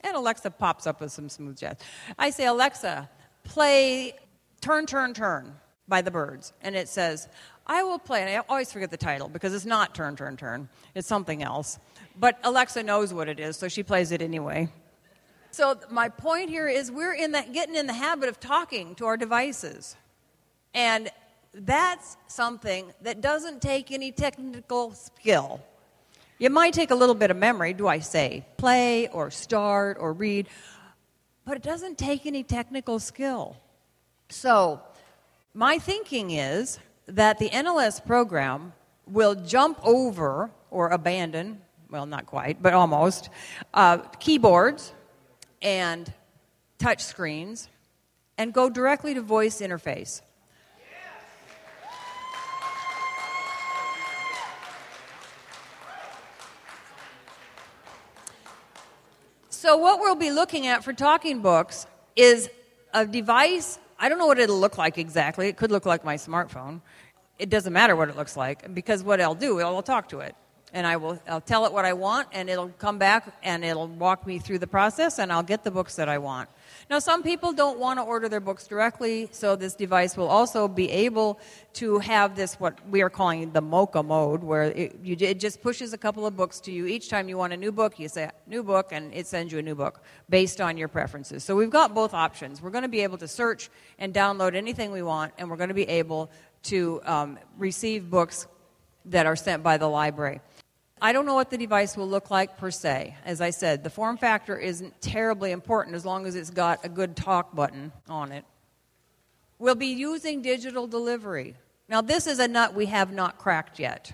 And 0.00 0.16
Alexa 0.16 0.50
pops 0.50 0.86
up 0.86 1.00
with 1.00 1.10
some 1.10 1.28
smooth 1.28 1.58
jazz. 1.58 1.76
I 2.18 2.30
say, 2.30 2.46
Alexa, 2.46 3.08
play 3.46 4.14
Turn, 4.60 4.86
Turn, 4.86 5.14
Turn 5.14 5.54
by 5.88 6.02
the 6.02 6.10
Byrds. 6.10 6.52
And 6.62 6.76
it 6.76 6.88
says, 6.88 7.28
I 7.66 7.82
will 7.82 7.98
play, 7.98 8.20
and 8.20 8.30
I 8.30 8.42
always 8.48 8.72
forget 8.72 8.90
the 8.90 8.96
title 8.96 9.28
because 9.28 9.54
it's 9.54 9.64
not 9.64 9.94
Turn, 9.94 10.16
Turn, 10.16 10.36
Turn. 10.36 10.68
It's 10.94 11.08
something 11.08 11.42
else. 11.42 11.78
But 12.18 12.38
Alexa 12.44 12.82
knows 12.82 13.12
what 13.12 13.28
it 13.28 13.40
is, 13.40 13.56
so 13.56 13.68
she 13.68 13.82
plays 13.82 14.12
it 14.12 14.22
anyway. 14.22 14.68
So 15.50 15.78
my 15.90 16.08
point 16.08 16.50
here 16.50 16.68
is 16.68 16.90
we're 16.90 17.14
in 17.14 17.32
that, 17.32 17.52
getting 17.52 17.76
in 17.76 17.86
the 17.86 17.92
habit 17.92 18.28
of 18.28 18.38
talking 18.38 18.94
to 18.96 19.06
our 19.06 19.16
devices. 19.16 19.96
And 20.74 21.10
that's 21.54 22.16
something 22.26 22.92
that 23.02 23.20
doesn't 23.20 23.62
take 23.62 23.90
any 23.90 24.12
technical 24.12 24.92
skill. 24.92 25.60
You 26.38 26.50
might 26.50 26.74
take 26.74 26.90
a 26.90 26.94
little 26.94 27.14
bit 27.14 27.30
of 27.30 27.36
memory, 27.38 27.72
do 27.72 27.88
I 27.88 28.00
say, 28.00 28.44
play 28.58 29.08
or 29.08 29.30
start 29.30 29.96
or 29.98 30.12
read, 30.12 30.48
but 31.46 31.56
it 31.56 31.62
doesn't 31.62 31.96
take 31.96 32.26
any 32.26 32.42
technical 32.42 32.98
skill. 32.98 33.56
So, 34.28 34.82
my 35.54 35.78
thinking 35.78 36.32
is 36.32 36.78
that 37.06 37.38
the 37.38 37.48
NLS 37.48 38.04
program 38.04 38.72
will 39.06 39.36
jump 39.36 39.78
over 39.84 40.50
or 40.70 40.88
abandon, 40.90 41.62
well, 41.88 42.04
not 42.04 42.26
quite, 42.26 42.60
but 42.60 42.74
almost, 42.74 43.30
uh, 43.72 43.98
keyboards 44.18 44.92
and 45.62 46.12
touch 46.78 47.02
screens 47.02 47.68
and 48.36 48.52
go 48.52 48.68
directly 48.68 49.14
to 49.14 49.22
voice 49.22 49.60
interface. 49.60 50.20
So, 59.66 59.76
what 59.76 59.98
we'll 59.98 60.14
be 60.14 60.30
looking 60.30 60.68
at 60.68 60.84
for 60.84 60.92
talking 60.92 61.40
books 61.40 61.88
is 62.14 62.48
a 62.94 63.04
device. 63.04 63.80
I 63.98 64.08
don't 64.08 64.16
know 64.16 64.28
what 64.28 64.38
it'll 64.38 64.60
look 64.60 64.78
like 64.78 64.96
exactly. 64.96 65.48
It 65.48 65.56
could 65.56 65.72
look 65.72 65.84
like 65.84 66.04
my 66.04 66.14
smartphone. 66.14 66.82
It 67.40 67.50
doesn't 67.50 67.72
matter 67.72 67.96
what 67.96 68.08
it 68.08 68.14
looks 68.14 68.36
like 68.36 68.72
because 68.72 69.02
what 69.02 69.20
I'll 69.20 69.34
do, 69.34 69.58
I'll 69.58 69.82
talk 69.82 70.08
to 70.10 70.20
it. 70.20 70.36
And 70.76 70.86
I 70.86 70.96
will 70.98 71.18
I'll 71.26 71.40
tell 71.40 71.64
it 71.64 71.72
what 71.72 71.86
I 71.86 71.94
want, 71.94 72.28
and 72.32 72.50
it'll 72.50 72.68
come 72.68 72.98
back 72.98 73.22
and 73.42 73.64
it'll 73.64 73.88
walk 73.88 74.26
me 74.26 74.38
through 74.38 74.58
the 74.58 74.66
process, 74.66 75.18
and 75.18 75.32
I'll 75.32 75.48
get 75.52 75.64
the 75.64 75.70
books 75.70 75.96
that 75.96 76.06
I 76.06 76.18
want. 76.18 76.50
Now, 76.90 76.98
some 76.98 77.22
people 77.22 77.54
don't 77.54 77.78
want 77.78 77.98
to 77.98 78.02
order 78.02 78.28
their 78.28 78.40
books 78.40 78.66
directly, 78.66 79.28
so 79.32 79.56
this 79.56 79.74
device 79.74 80.18
will 80.18 80.28
also 80.28 80.68
be 80.68 80.90
able 80.90 81.40
to 81.80 81.98
have 82.00 82.36
this, 82.36 82.60
what 82.60 82.74
we 82.90 83.00
are 83.00 83.08
calling 83.08 83.52
the 83.52 83.62
MOCA 83.62 84.02
mode, 84.04 84.44
where 84.44 84.64
it, 84.64 84.98
you, 85.02 85.16
it 85.18 85.40
just 85.40 85.62
pushes 85.62 85.94
a 85.94 85.98
couple 85.98 86.26
of 86.26 86.36
books 86.36 86.60
to 86.60 86.70
you. 86.70 86.84
Each 86.84 87.08
time 87.08 87.30
you 87.30 87.38
want 87.38 87.54
a 87.54 87.56
new 87.56 87.72
book, 87.72 87.98
you 87.98 88.08
say 88.10 88.30
new 88.46 88.62
book, 88.62 88.92
and 88.92 89.14
it 89.14 89.26
sends 89.26 89.54
you 89.54 89.58
a 89.58 89.62
new 89.62 89.74
book 89.74 90.02
based 90.28 90.60
on 90.60 90.76
your 90.76 90.88
preferences. 90.88 91.42
So 91.42 91.56
we've 91.56 91.70
got 91.70 91.94
both 91.94 92.12
options. 92.12 92.60
We're 92.60 92.74
going 92.76 92.88
to 92.90 92.96
be 92.98 93.00
able 93.00 93.18
to 93.18 93.28
search 93.28 93.70
and 93.98 94.12
download 94.12 94.54
anything 94.54 94.92
we 94.92 95.02
want, 95.02 95.32
and 95.38 95.48
we're 95.48 95.56
going 95.56 95.74
to 95.76 95.80
be 95.86 95.88
able 95.88 96.30
to 96.64 97.00
um, 97.06 97.38
receive 97.56 98.10
books 98.10 98.46
that 99.06 99.24
are 99.24 99.36
sent 99.36 99.62
by 99.62 99.78
the 99.78 99.88
library. 99.88 100.40
I 101.00 101.12
don't 101.12 101.26
know 101.26 101.34
what 101.34 101.50
the 101.50 101.58
device 101.58 101.94
will 101.96 102.08
look 102.08 102.30
like 102.30 102.56
per 102.56 102.70
se. 102.70 103.16
As 103.24 103.42
I 103.42 103.50
said, 103.50 103.84
the 103.84 103.90
form 103.90 104.16
factor 104.16 104.56
isn't 104.56 105.02
terribly 105.02 105.50
important 105.50 105.94
as 105.94 106.06
long 106.06 106.26
as 106.26 106.34
it's 106.34 106.48
got 106.48 106.84
a 106.84 106.88
good 106.88 107.16
talk 107.16 107.54
button 107.54 107.92
on 108.08 108.32
it. 108.32 108.44
We'll 109.58 109.74
be 109.74 109.88
using 109.88 110.40
digital 110.40 110.86
delivery. 110.86 111.54
Now, 111.88 112.00
this 112.00 112.26
is 112.26 112.38
a 112.38 112.48
nut 112.48 112.74
we 112.74 112.86
have 112.86 113.12
not 113.12 113.38
cracked 113.38 113.78
yet. 113.78 114.12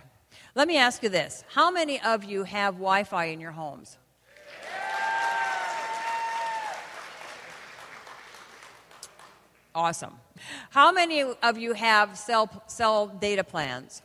Let 0.54 0.66
me 0.66 0.76
ask 0.76 1.02
you 1.02 1.08
this 1.08 1.44
How 1.48 1.70
many 1.70 2.00
of 2.00 2.24
you 2.24 2.42
have 2.44 2.74
Wi 2.74 3.04
Fi 3.04 3.26
in 3.26 3.40
your 3.40 3.52
homes? 3.52 3.96
Awesome. 9.74 10.18
How 10.70 10.92
many 10.92 11.22
of 11.22 11.56
you 11.56 11.72
have 11.72 12.18
cell, 12.18 12.62
cell 12.66 13.06
data 13.06 13.42
plans? 13.42 14.02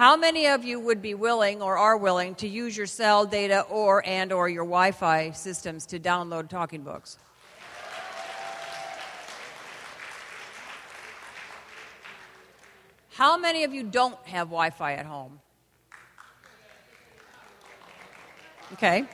How 0.00 0.16
many 0.16 0.46
of 0.46 0.64
you 0.64 0.80
would 0.80 1.02
be 1.02 1.12
willing 1.12 1.60
or 1.60 1.76
are 1.76 1.94
willing 1.94 2.34
to 2.36 2.48
use 2.48 2.74
your 2.74 2.86
cell 2.86 3.26
data 3.26 3.66
or 3.68 4.02
and 4.06 4.32
or 4.32 4.48
your 4.48 4.64
Wi-Fi 4.64 5.32
systems 5.32 5.84
to 5.84 6.00
download 6.00 6.48
talking 6.48 6.80
books? 6.80 7.18
How 13.10 13.36
many 13.36 13.64
of 13.64 13.74
you 13.74 13.82
don't 13.82 14.16
have 14.26 14.46
Wi-Fi 14.46 14.94
at 14.94 15.04
home? 15.04 15.38
Okay. 18.72 19.04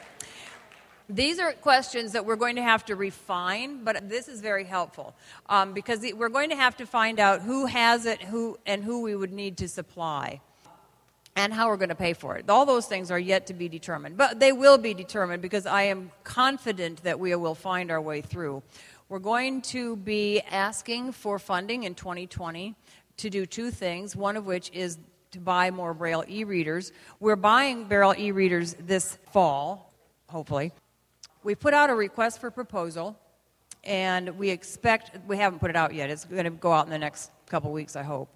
These 1.08 1.40
are 1.40 1.50
questions 1.50 2.12
that 2.12 2.24
we're 2.24 2.36
going 2.36 2.54
to 2.54 2.62
have 2.62 2.84
to 2.84 2.94
refine, 2.94 3.82
but 3.82 4.08
this 4.08 4.28
is 4.28 4.40
very 4.40 4.62
helpful 4.62 5.16
um, 5.48 5.72
because 5.72 6.06
we're 6.14 6.28
going 6.28 6.50
to 6.50 6.56
have 6.56 6.76
to 6.76 6.86
find 6.86 7.18
out 7.18 7.42
who 7.42 7.66
has 7.66 8.06
it, 8.06 8.22
who 8.22 8.56
and 8.64 8.84
who 8.84 9.02
we 9.02 9.16
would 9.16 9.32
need 9.32 9.56
to 9.56 9.66
supply, 9.66 10.40
and 11.36 11.52
how 11.52 11.68
we're 11.68 11.76
going 11.76 11.90
to 11.90 11.94
pay 11.94 12.14
for 12.14 12.36
it. 12.36 12.48
All 12.48 12.66
those 12.66 12.86
things 12.86 13.10
are 13.10 13.18
yet 13.18 13.46
to 13.48 13.54
be 13.54 13.68
determined, 13.68 14.16
but 14.16 14.40
they 14.40 14.52
will 14.52 14.78
be 14.78 14.94
determined 14.94 15.42
because 15.42 15.66
I 15.66 15.82
am 15.82 16.10
confident 16.24 17.02
that 17.04 17.20
we 17.20 17.34
will 17.36 17.54
find 17.54 17.90
our 17.90 18.00
way 18.00 18.22
through. 18.22 18.62
We're 19.08 19.18
going 19.20 19.62
to 19.62 19.96
be 19.96 20.40
asking 20.40 21.12
for 21.12 21.38
funding 21.38 21.84
in 21.84 21.94
2020 21.94 22.74
to 23.18 23.30
do 23.30 23.46
two 23.46 23.70
things. 23.70 24.16
One 24.16 24.36
of 24.36 24.46
which 24.46 24.70
is 24.72 24.98
to 25.32 25.40
buy 25.40 25.70
more 25.70 25.92
Braille 25.92 26.24
e-readers. 26.28 26.92
We're 27.20 27.36
buying 27.36 27.84
Braille 27.84 28.14
e-readers 28.18 28.74
this 28.74 29.18
fall, 29.32 29.92
hopefully. 30.28 30.72
We 31.44 31.54
put 31.54 31.74
out 31.74 31.90
a 31.90 31.94
request 31.94 32.40
for 32.40 32.50
proposal, 32.50 33.18
and 33.84 34.38
we 34.38 34.50
expect, 34.50 35.18
we 35.28 35.36
haven't 35.36 35.58
put 35.58 35.70
it 35.70 35.76
out 35.76 35.94
yet, 35.94 36.10
it's 36.10 36.24
going 36.24 36.44
to 36.44 36.50
go 36.50 36.72
out 36.72 36.86
in 36.86 36.90
the 36.90 36.98
next 36.98 37.30
couple 37.46 37.70
weeks, 37.70 37.96
I 37.96 38.02
hope. 38.02 38.34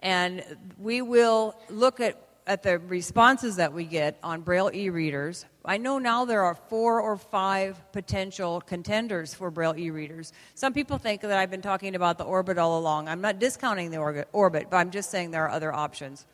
And 0.00 0.44
we 0.78 1.02
will 1.02 1.54
look 1.68 2.00
at, 2.00 2.16
at 2.46 2.62
the 2.62 2.78
responses 2.78 3.56
that 3.56 3.72
we 3.72 3.84
get 3.84 4.18
on 4.22 4.40
Braille 4.40 4.70
e 4.74 4.90
readers. 4.90 5.46
I 5.64 5.76
know 5.76 5.98
now 5.98 6.24
there 6.24 6.42
are 6.42 6.54
four 6.54 7.00
or 7.00 7.16
five 7.16 7.92
potential 7.92 8.60
contenders 8.60 9.34
for 9.34 9.50
Braille 9.50 9.76
e 9.76 9.90
readers. 9.90 10.32
Some 10.54 10.72
people 10.72 10.98
think 10.98 11.20
that 11.20 11.32
I've 11.32 11.50
been 11.50 11.62
talking 11.62 11.94
about 11.94 12.18
the 12.18 12.24
Orbit 12.24 12.58
all 12.58 12.78
along. 12.78 13.08
I'm 13.08 13.20
not 13.20 13.38
discounting 13.38 13.90
the 13.90 13.98
Orbit, 14.32 14.68
but 14.70 14.76
I'm 14.76 14.90
just 14.90 15.10
saying 15.10 15.30
there 15.30 15.44
are 15.44 15.50
other 15.50 15.72
options. 15.72 16.26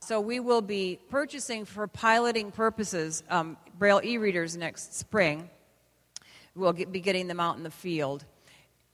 So 0.00 0.20
we 0.20 0.40
will 0.40 0.62
be 0.62 0.98
purchasing 1.10 1.64
for 1.64 1.86
piloting 1.86 2.50
purposes 2.52 3.22
um, 3.28 3.56
Braille 3.78 4.00
e 4.02 4.18
readers 4.18 4.56
next 4.56 4.94
spring. 4.94 5.50
We'll 6.54 6.72
get, 6.72 6.90
be 6.90 7.00
getting 7.00 7.28
them 7.28 7.38
out 7.38 7.56
in 7.56 7.62
the 7.62 7.70
field. 7.70 8.24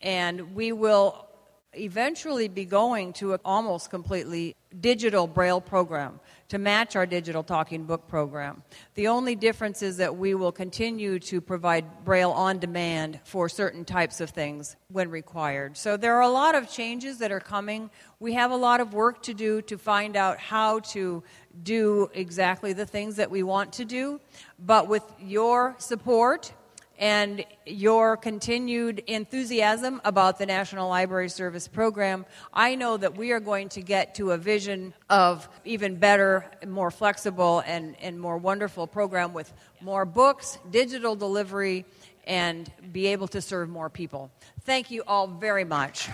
And 0.03 0.55
we 0.55 0.73
will 0.73 1.27
eventually 1.75 2.49
be 2.49 2.65
going 2.65 3.13
to 3.15 3.35
an 3.35 3.41
almost 3.45 3.91
completely 3.91 4.57
digital 4.81 5.27
Braille 5.27 5.61
program 5.61 6.21
to 6.49 6.59
match 6.59 6.97
our 6.97 7.07
digital 7.07 7.43
talking 7.43 7.85
book 7.85 8.07
program. 8.07 8.62
The 8.95 9.09
only 9.09 9.35
difference 9.35 9.83
is 9.83 9.97
that 9.97 10.17
we 10.17 10.35
will 10.35 10.53
continue 10.53 11.19
to 11.21 11.41
provide 11.41 12.05
Braille 12.05 12.31
on 12.31 12.59
demand 12.59 13.21
for 13.25 13.49
certain 13.49 13.85
types 13.85 14.21
of 14.21 14.31
things 14.31 14.77
when 14.88 15.11
required. 15.11 15.77
So 15.77 15.97
there 15.97 16.14
are 16.16 16.23
a 16.23 16.29
lot 16.29 16.55
of 16.55 16.70
changes 16.70 17.18
that 17.18 17.33
are 17.33 17.40
coming. 17.40 17.90
We 18.20 18.35
have 18.35 18.51
a 18.51 18.57
lot 18.57 18.81
of 18.81 18.94
work 18.94 19.23
to 19.25 19.35
do 19.35 19.62
to 19.62 19.77
find 19.77 20.16
out 20.16 20.38
how 20.38 20.81
to 20.81 21.23
do 21.62 22.11
exactly 22.14 22.73
the 22.73 22.87
things 22.87 23.16
that 23.16 23.31
we 23.31 23.42
want 23.42 23.73
to 23.75 23.85
do. 23.85 24.20
But 24.59 24.88
with 24.88 25.03
your 25.18 25.75
support, 25.79 26.53
and 26.98 27.44
your 27.66 28.16
continued 28.16 29.00
enthusiasm 29.06 30.00
about 30.04 30.38
the 30.38 30.46
National 30.46 30.88
Library 30.88 31.28
Service 31.28 31.68
program, 31.68 32.24
I 32.52 32.74
know 32.74 32.96
that 32.96 33.16
we 33.16 33.32
are 33.32 33.40
going 33.40 33.68
to 33.70 33.82
get 33.82 34.14
to 34.16 34.32
a 34.32 34.38
vision 34.38 34.94
of 35.11 35.48
even 35.64 35.96
better, 35.96 36.46
more 36.66 36.90
flexible, 36.90 37.62
and, 37.66 37.96
and 38.00 38.18
more 38.18 38.38
wonderful 38.38 38.87
program 38.87 39.32
with 39.32 39.52
more 39.80 40.04
books, 40.04 40.59
digital 40.70 41.14
delivery, 41.14 41.85
and 42.26 42.70
be 42.92 43.06
able 43.09 43.28
to 43.28 43.40
serve 43.40 43.68
more 43.68 43.90
people. 43.90 44.30
Thank 44.62 44.90
you 44.90 45.02
all 45.06 45.26
very 45.26 45.64
much. 45.64 46.09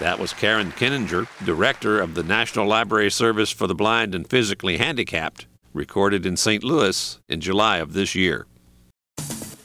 That 0.00 0.18
was 0.18 0.32
Karen 0.32 0.72
Keninger, 0.72 1.28
Director 1.44 2.00
of 2.00 2.14
the 2.14 2.24
National 2.24 2.66
Library 2.66 3.10
Service 3.10 3.50
for 3.50 3.66
the 3.66 3.74
Blind 3.74 4.14
and 4.14 4.28
Physically 4.28 4.76
Handicapped, 4.76 5.46
recorded 5.72 6.26
in 6.26 6.36
St. 6.36 6.64
Louis 6.64 7.20
in 7.28 7.40
July 7.40 7.78
of 7.78 7.92
this 7.92 8.14
year. 8.14 8.46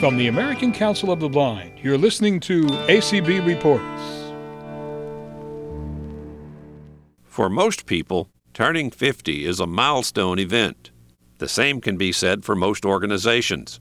From 0.00 0.18
the 0.18 0.28
American 0.28 0.70
Council 0.70 1.10
of 1.10 1.20
the 1.20 1.30
Blind, 1.30 1.78
you're 1.82 1.96
listening 1.96 2.40
to 2.40 2.66
ACB 2.66 3.44
Reports. 3.46 4.02
For 7.24 7.48
most 7.48 7.86
people, 7.86 8.28
turning 8.52 8.90
50 8.90 9.46
is 9.46 9.60
a 9.60 9.66
milestone 9.66 10.38
event. 10.38 10.90
The 11.38 11.48
same 11.48 11.80
can 11.80 11.96
be 11.96 12.12
said 12.12 12.44
for 12.44 12.54
most 12.54 12.84
organizations. 12.84 13.80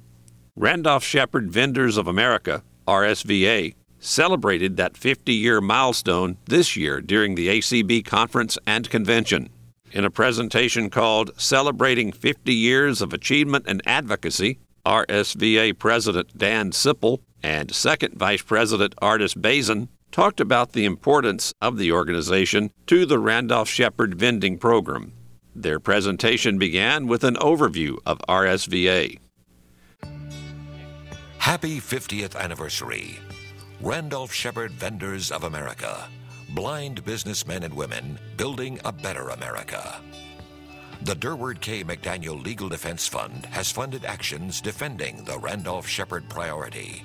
Randolph 0.56 1.04
Sheppard 1.04 1.52
Vendors 1.52 1.98
of 1.98 2.08
America, 2.08 2.64
RSVA, 2.88 3.76
celebrated 4.00 4.78
that 4.78 4.96
50 4.96 5.34
year 5.34 5.60
milestone 5.60 6.38
this 6.46 6.78
year 6.78 7.02
during 7.02 7.36
the 7.36 7.50
ACB 7.50 8.06
conference 8.06 8.58
and 8.66 8.90
convention. 8.90 9.50
In 9.92 10.06
a 10.06 10.10
presentation 10.10 10.90
called 10.90 11.32
Celebrating 11.38 12.14
50 12.14 12.54
Years 12.54 13.02
of 13.02 13.12
Achievement 13.12 13.66
and 13.68 13.82
Advocacy, 13.86 14.58
RSVA 14.86 15.78
President 15.78 16.38
Dan 16.38 16.72
Sipple 16.72 17.20
and 17.44 17.74
Second 17.74 18.16
Vice 18.16 18.42
President 18.42 18.96
Artis 19.02 19.34
Bazin 19.34 19.90
talked 20.12 20.40
about 20.40 20.74
the 20.74 20.86
importance 20.86 21.54
of 21.62 21.78
the 21.78 21.92
organization 21.92 22.72
to 22.88 23.06
the 23.06 23.20
Randolph 23.20 23.70
Sheppard 23.70 24.16
vending 24.16 24.58
program. 24.58 25.14
Their 25.56 25.80
presentation 25.80 26.58
began 26.58 27.08
with 27.08 27.24
an 27.24 27.36
overview 27.36 27.98
of 28.06 28.20
RSVA. 28.28 29.20
Happy 31.38 31.80
50th 31.80 32.36
anniversary. 32.36 33.20
Randolph 33.82 34.32
Sheppard 34.32 34.72
Vendors 34.74 35.32
of 35.32 35.44
America. 35.44 36.08
Blind 36.50 37.04
businessmen 37.04 37.64
and 37.64 37.74
women 37.74 38.20
building 38.38 38.80
a 38.86 38.92
better 38.92 39.30
America. 39.30 40.02
The 41.04 41.16
Durward 41.16 41.62
K. 41.62 41.84
McDaniel 41.84 42.44
Legal 42.44 42.70
Defense 42.70 43.08
Fund 43.08 43.48
has 43.48 43.72
funded 43.72 44.06
actions 44.06 44.62
defending 44.62 45.24
the 45.24 45.40
Randolph 45.40 45.88
Sheppard 45.88 46.30
priority. 46.30 47.04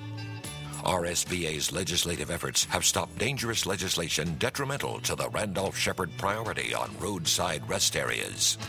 RSVA's 0.83 1.71
legislative 1.71 2.29
efforts 2.29 2.65
have 2.65 2.85
stopped 2.85 3.17
dangerous 3.17 3.65
legislation 3.65 4.35
detrimental 4.35 4.99
to 4.99 5.15
the 5.15 5.27
Randolph 5.29 5.75
Sheppard 5.75 6.11
priority 6.19 6.75
on 6.75 6.95
roadside 6.99 7.67
rest 7.67 7.95
areas. 7.95 8.59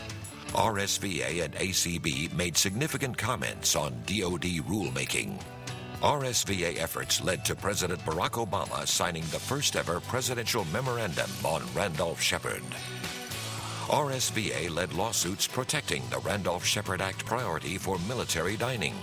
RSVA 0.47 1.43
and 1.45 1.53
ACB 1.53 2.33
made 2.33 2.57
significant 2.57 3.15
comments 3.15 3.75
on 3.75 3.91
DoD 4.07 4.65
rulemaking. 4.65 5.39
RSVA 6.01 6.79
efforts 6.79 7.23
led 7.23 7.45
to 7.45 7.55
President 7.55 8.03
Barack 8.03 8.43
Obama 8.43 8.87
signing 8.87 9.23
the 9.25 9.39
first 9.39 9.75
ever 9.75 9.99
presidential 9.99 10.65
memorandum 10.73 11.29
on 11.45 11.61
Randolph 11.75 12.19
Sheppard. 12.19 12.63
RSVA 13.89 14.69
led 14.69 14.93
lawsuits 14.93 15.47
protecting 15.47 16.03
the 16.11 16.19
Randolph 16.19 16.63
Sheppard 16.63 17.01
Act 17.01 17.25
priority 17.25 17.79
for 17.79 17.97
military 18.07 18.55
dining. 18.55 18.93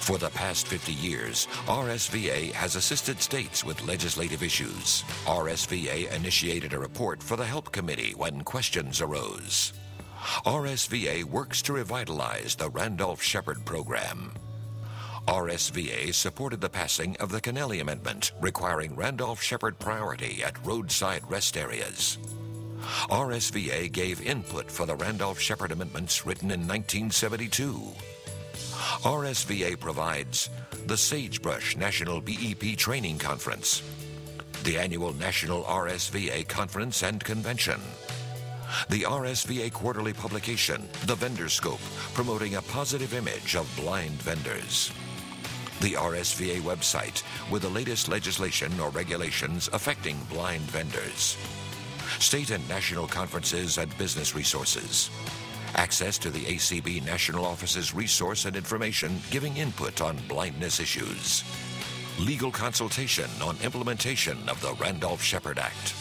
For 0.00 0.18
the 0.18 0.30
past 0.30 0.66
50 0.66 0.92
years, 0.92 1.46
RSVA 1.66 2.50
has 2.52 2.74
assisted 2.74 3.22
states 3.22 3.64
with 3.64 3.86
legislative 3.86 4.42
issues. 4.42 5.04
RSVA 5.26 6.12
initiated 6.12 6.72
a 6.72 6.78
report 6.78 7.22
for 7.22 7.36
the 7.36 7.46
Help 7.46 7.70
Committee 7.70 8.14
when 8.16 8.42
questions 8.42 9.00
arose. 9.00 9.72
RSVA 10.44 11.22
works 11.22 11.62
to 11.62 11.74
revitalize 11.74 12.56
the 12.56 12.70
Randolph 12.70 13.22
Sheppard 13.22 13.64
program. 13.64 14.32
RSVA 15.28 16.12
supported 16.12 16.60
the 16.60 16.68
passing 16.68 17.16
of 17.18 17.30
the 17.30 17.40
Kennelly 17.40 17.80
Amendment, 17.80 18.32
requiring 18.40 18.96
Randolph 18.96 19.40
Sheppard 19.40 19.78
priority 19.78 20.42
at 20.42 20.66
roadside 20.66 21.22
rest 21.30 21.56
areas. 21.56 22.18
RSVA 23.10 23.90
gave 23.92 24.20
input 24.20 24.70
for 24.70 24.86
the 24.86 24.96
Randolph 24.96 25.40
Sheppard 25.40 25.72
Amendments 25.72 26.26
written 26.26 26.50
in 26.50 26.60
1972. 26.60 27.92
RSVA 29.02 29.78
provides 29.78 30.50
the 30.86 30.96
Sagebrush 30.96 31.76
National 31.76 32.20
BEP 32.20 32.76
Training 32.76 33.18
Conference, 33.18 33.82
the 34.64 34.78
annual 34.78 35.12
National 35.14 35.64
RSVA 35.64 36.46
Conference 36.48 37.02
and 37.02 37.22
Convention, 37.22 37.80
the 38.88 39.02
RSVA 39.02 39.72
quarterly 39.72 40.12
publication, 40.12 40.88
The 41.06 41.14
Vendor 41.14 41.48
Scope, 41.48 41.80
promoting 42.12 42.56
a 42.56 42.62
positive 42.62 43.14
image 43.14 43.56
of 43.56 43.70
blind 43.76 44.20
vendors. 44.22 44.90
The 45.80 45.92
RSVA 45.92 46.60
website 46.60 47.22
with 47.50 47.62
the 47.62 47.68
latest 47.68 48.08
legislation 48.08 48.72
or 48.80 48.90
regulations 48.90 49.68
affecting 49.72 50.18
blind 50.30 50.62
vendors. 50.62 51.36
State 52.18 52.50
and 52.50 52.66
national 52.68 53.06
conferences 53.06 53.78
and 53.78 53.96
business 53.98 54.34
resources. 54.34 55.10
Access 55.76 56.18
to 56.18 56.30
the 56.30 56.44
ACB 56.44 57.04
National 57.04 57.44
Office's 57.44 57.94
resource 57.94 58.44
and 58.44 58.56
information 58.56 59.20
giving 59.30 59.56
input 59.56 60.00
on 60.00 60.16
blindness 60.28 60.80
issues. 60.80 61.44
Legal 62.20 62.50
consultation 62.50 63.28
on 63.42 63.56
implementation 63.62 64.38
of 64.48 64.60
the 64.60 64.72
Randolph 64.74 65.22
Sheppard 65.22 65.58
Act 65.58 65.94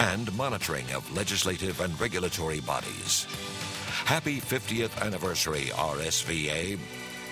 and 0.00 0.32
monitoring 0.36 0.90
of 0.92 1.10
legislative 1.16 1.80
and 1.80 1.98
regulatory 2.00 2.60
bodies. 2.60 3.26
Happy 4.04 4.40
50th 4.40 5.00
anniversary, 5.02 5.70
RSVA, 5.74 6.78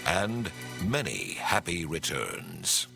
and 0.07 0.51
many 0.85 1.35
happy 1.35 1.85
returns. 1.85 2.87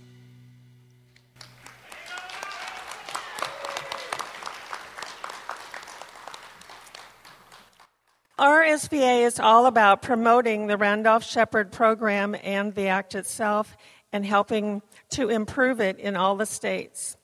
RSVA 8.40 9.26
is 9.26 9.38
all 9.38 9.66
about 9.66 10.00
promoting 10.00 10.66
the 10.66 10.78
Randolph 10.78 11.22
Sheppard 11.22 11.70
program 11.70 12.34
and 12.42 12.74
the 12.74 12.88
Act 12.88 13.14
itself 13.14 13.76
and 14.14 14.24
helping 14.24 14.80
to 15.10 15.28
improve 15.28 15.78
it 15.78 15.98
in 15.98 16.16
all 16.16 16.36
the 16.36 16.46
states. 16.46 17.18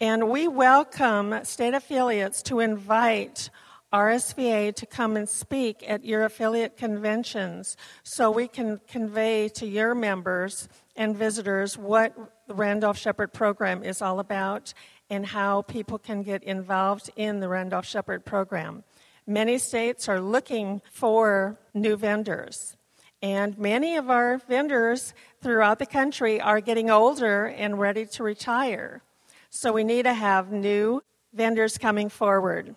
And 0.00 0.30
we 0.30 0.48
welcome 0.48 1.44
state 1.44 1.74
affiliates 1.74 2.42
to 2.44 2.60
invite 2.60 3.50
RSVA 3.92 4.74
to 4.76 4.86
come 4.86 5.14
and 5.14 5.28
speak 5.28 5.84
at 5.86 6.06
your 6.06 6.24
affiliate 6.24 6.78
conventions 6.78 7.76
so 8.02 8.30
we 8.30 8.48
can 8.48 8.80
convey 8.88 9.50
to 9.50 9.66
your 9.66 9.94
members 9.94 10.70
and 10.96 11.14
visitors 11.14 11.76
what 11.76 12.16
the 12.48 12.54
Randolph 12.54 12.96
Sheppard 12.96 13.34
program 13.34 13.82
is 13.84 14.00
all 14.00 14.20
about 14.20 14.72
and 15.10 15.26
how 15.26 15.60
people 15.60 15.98
can 15.98 16.22
get 16.22 16.42
involved 16.42 17.10
in 17.14 17.40
the 17.40 17.48
Randolph 17.50 17.84
Sheppard 17.84 18.24
program. 18.24 18.84
Many 19.26 19.58
states 19.58 20.08
are 20.08 20.20
looking 20.20 20.82
for 20.90 21.56
new 21.74 21.96
vendors. 21.96 22.76
And 23.22 23.56
many 23.56 23.96
of 23.96 24.10
our 24.10 24.38
vendors 24.38 25.14
throughout 25.40 25.78
the 25.78 25.86
country 25.86 26.40
are 26.40 26.60
getting 26.60 26.90
older 26.90 27.46
and 27.46 27.78
ready 27.78 28.04
to 28.06 28.24
retire. 28.24 29.02
So 29.48 29.72
we 29.72 29.84
need 29.84 30.04
to 30.04 30.14
have 30.14 30.50
new 30.50 31.02
vendors 31.32 31.78
coming 31.78 32.08
forward. 32.08 32.74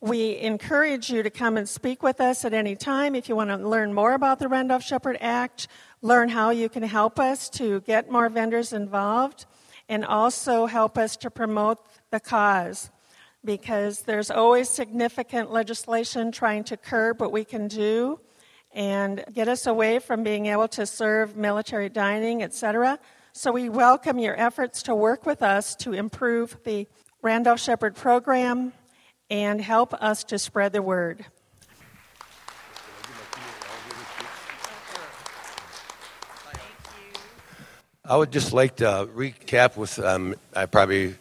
We 0.00 0.38
encourage 0.38 1.10
you 1.10 1.22
to 1.24 1.30
come 1.30 1.56
and 1.56 1.68
speak 1.68 2.02
with 2.02 2.20
us 2.20 2.44
at 2.44 2.54
any 2.54 2.76
time 2.76 3.14
if 3.16 3.28
you 3.28 3.34
want 3.34 3.50
to 3.50 3.56
learn 3.56 3.92
more 3.92 4.14
about 4.14 4.38
the 4.38 4.48
Randolph 4.48 4.84
Sheppard 4.84 5.18
Act, 5.20 5.66
learn 6.00 6.28
how 6.28 6.50
you 6.50 6.68
can 6.68 6.84
help 6.84 7.18
us 7.18 7.50
to 7.50 7.80
get 7.80 8.10
more 8.10 8.28
vendors 8.28 8.72
involved, 8.72 9.46
and 9.88 10.04
also 10.04 10.66
help 10.66 10.96
us 10.96 11.16
to 11.18 11.30
promote 11.30 11.84
the 12.10 12.20
cause 12.20 12.90
because 13.44 14.02
there's 14.02 14.30
always 14.30 14.68
significant 14.68 15.50
legislation 15.50 16.30
trying 16.30 16.64
to 16.64 16.76
curb 16.76 17.20
what 17.20 17.32
we 17.32 17.44
can 17.44 17.68
do 17.68 18.20
and 18.72 19.24
get 19.32 19.48
us 19.48 19.66
away 19.66 19.98
from 19.98 20.22
being 20.22 20.46
able 20.46 20.68
to 20.68 20.86
serve 20.86 21.36
military 21.36 21.88
dining, 21.88 22.42
etc. 22.42 22.98
So 23.32 23.52
we 23.52 23.68
welcome 23.68 24.18
your 24.18 24.38
efforts 24.38 24.82
to 24.84 24.94
work 24.94 25.26
with 25.26 25.42
us 25.42 25.74
to 25.76 25.92
improve 25.92 26.56
the 26.64 26.86
Randolph 27.22 27.60
Sheppard 27.60 27.94
program 27.94 28.72
and 29.28 29.60
help 29.60 29.94
us 29.94 30.24
to 30.24 30.38
spread 30.38 30.72
the 30.72 30.82
word. 30.82 31.24
I 38.04 38.16
would 38.16 38.32
just 38.32 38.52
like 38.52 38.76
to 38.76 39.08
recap 39.14 39.76
with, 39.76 40.00
um, 40.00 40.34
I 40.56 40.66
probably, 40.66 41.14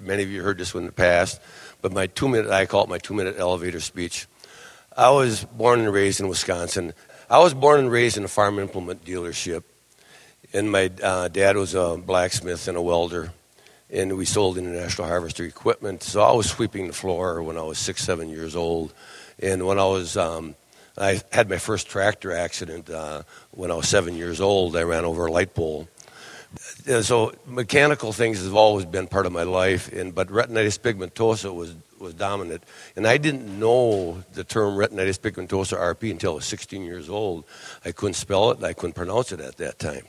many 0.00 0.22
of 0.22 0.30
you 0.30 0.42
heard 0.42 0.58
this 0.58 0.74
one 0.74 0.82
in 0.82 0.86
the 0.86 0.92
past, 0.92 1.40
but 1.82 1.92
my 1.92 2.06
two 2.06 2.28
minute, 2.28 2.50
I 2.50 2.66
call 2.66 2.84
it 2.84 2.90
my 2.90 2.98
two 2.98 3.14
minute 3.14 3.36
elevator 3.38 3.80
speech. 3.80 4.26
I 4.96 5.10
was 5.10 5.44
born 5.44 5.80
and 5.80 5.92
raised 5.92 6.20
in 6.20 6.28
Wisconsin. 6.28 6.92
I 7.30 7.38
was 7.38 7.54
born 7.54 7.80
and 7.80 7.90
raised 7.90 8.16
in 8.16 8.24
a 8.24 8.28
farm 8.28 8.58
implement 8.58 9.04
dealership 9.04 9.62
and 10.52 10.70
my 10.70 10.90
uh, 11.02 11.28
dad 11.28 11.56
was 11.56 11.74
a 11.74 11.96
blacksmith 11.98 12.68
and 12.68 12.76
a 12.76 12.82
welder, 12.82 13.32
and 13.90 14.16
we 14.16 14.24
sold 14.24 14.56
international 14.56 15.06
harvester 15.06 15.44
equipment. 15.44 16.02
So 16.02 16.22
I 16.22 16.32
was 16.32 16.48
sweeping 16.48 16.86
the 16.86 16.92
floor 16.92 17.42
when 17.42 17.58
I 17.58 17.62
was 17.62 17.78
six, 17.78 18.02
seven 18.02 18.28
years 18.28 18.56
old, 18.56 18.92
and 19.38 19.66
when 19.66 19.78
I 19.78 19.84
was 19.84 20.16
um, 20.16 20.54
I 20.96 21.20
had 21.32 21.48
my 21.48 21.58
first 21.58 21.88
tractor 21.88 22.32
accident 22.32 22.90
uh, 22.90 23.22
when 23.50 23.70
I 23.70 23.74
was 23.74 23.88
seven 23.88 24.16
years 24.16 24.40
old. 24.40 24.76
I 24.76 24.82
ran 24.82 25.04
over 25.04 25.26
a 25.26 25.32
light 25.32 25.54
pole. 25.54 25.88
So 26.56 27.32
mechanical 27.46 28.12
things 28.12 28.42
have 28.42 28.54
always 28.54 28.86
been 28.86 29.06
part 29.06 29.26
of 29.26 29.32
my 29.32 29.42
life, 29.42 29.92
and 29.92 30.14
but 30.14 30.28
retinitis 30.28 30.78
pigmentosa 30.78 31.54
was 31.54 31.74
was 32.00 32.14
dominant. 32.14 32.64
And 32.96 33.06
I 33.06 33.18
didn't 33.18 33.58
know 33.58 34.22
the 34.32 34.44
term 34.44 34.76
retinitis 34.76 35.18
pigmentosa 35.18 35.76
RP 35.76 36.10
until 36.10 36.32
I 36.32 36.34
was 36.36 36.44
16 36.46 36.82
years 36.82 37.08
old. 37.08 37.44
I 37.84 37.92
couldn't 37.92 38.14
spell 38.14 38.50
it 38.50 38.58
and 38.58 38.66
I 38.66 38.72
couldn't 38.72 38.94
pronounce 38.94 39.32
it 39.32 39.40
at 39.40 39.56
that 39.58 39.78
time. 39.78 40.06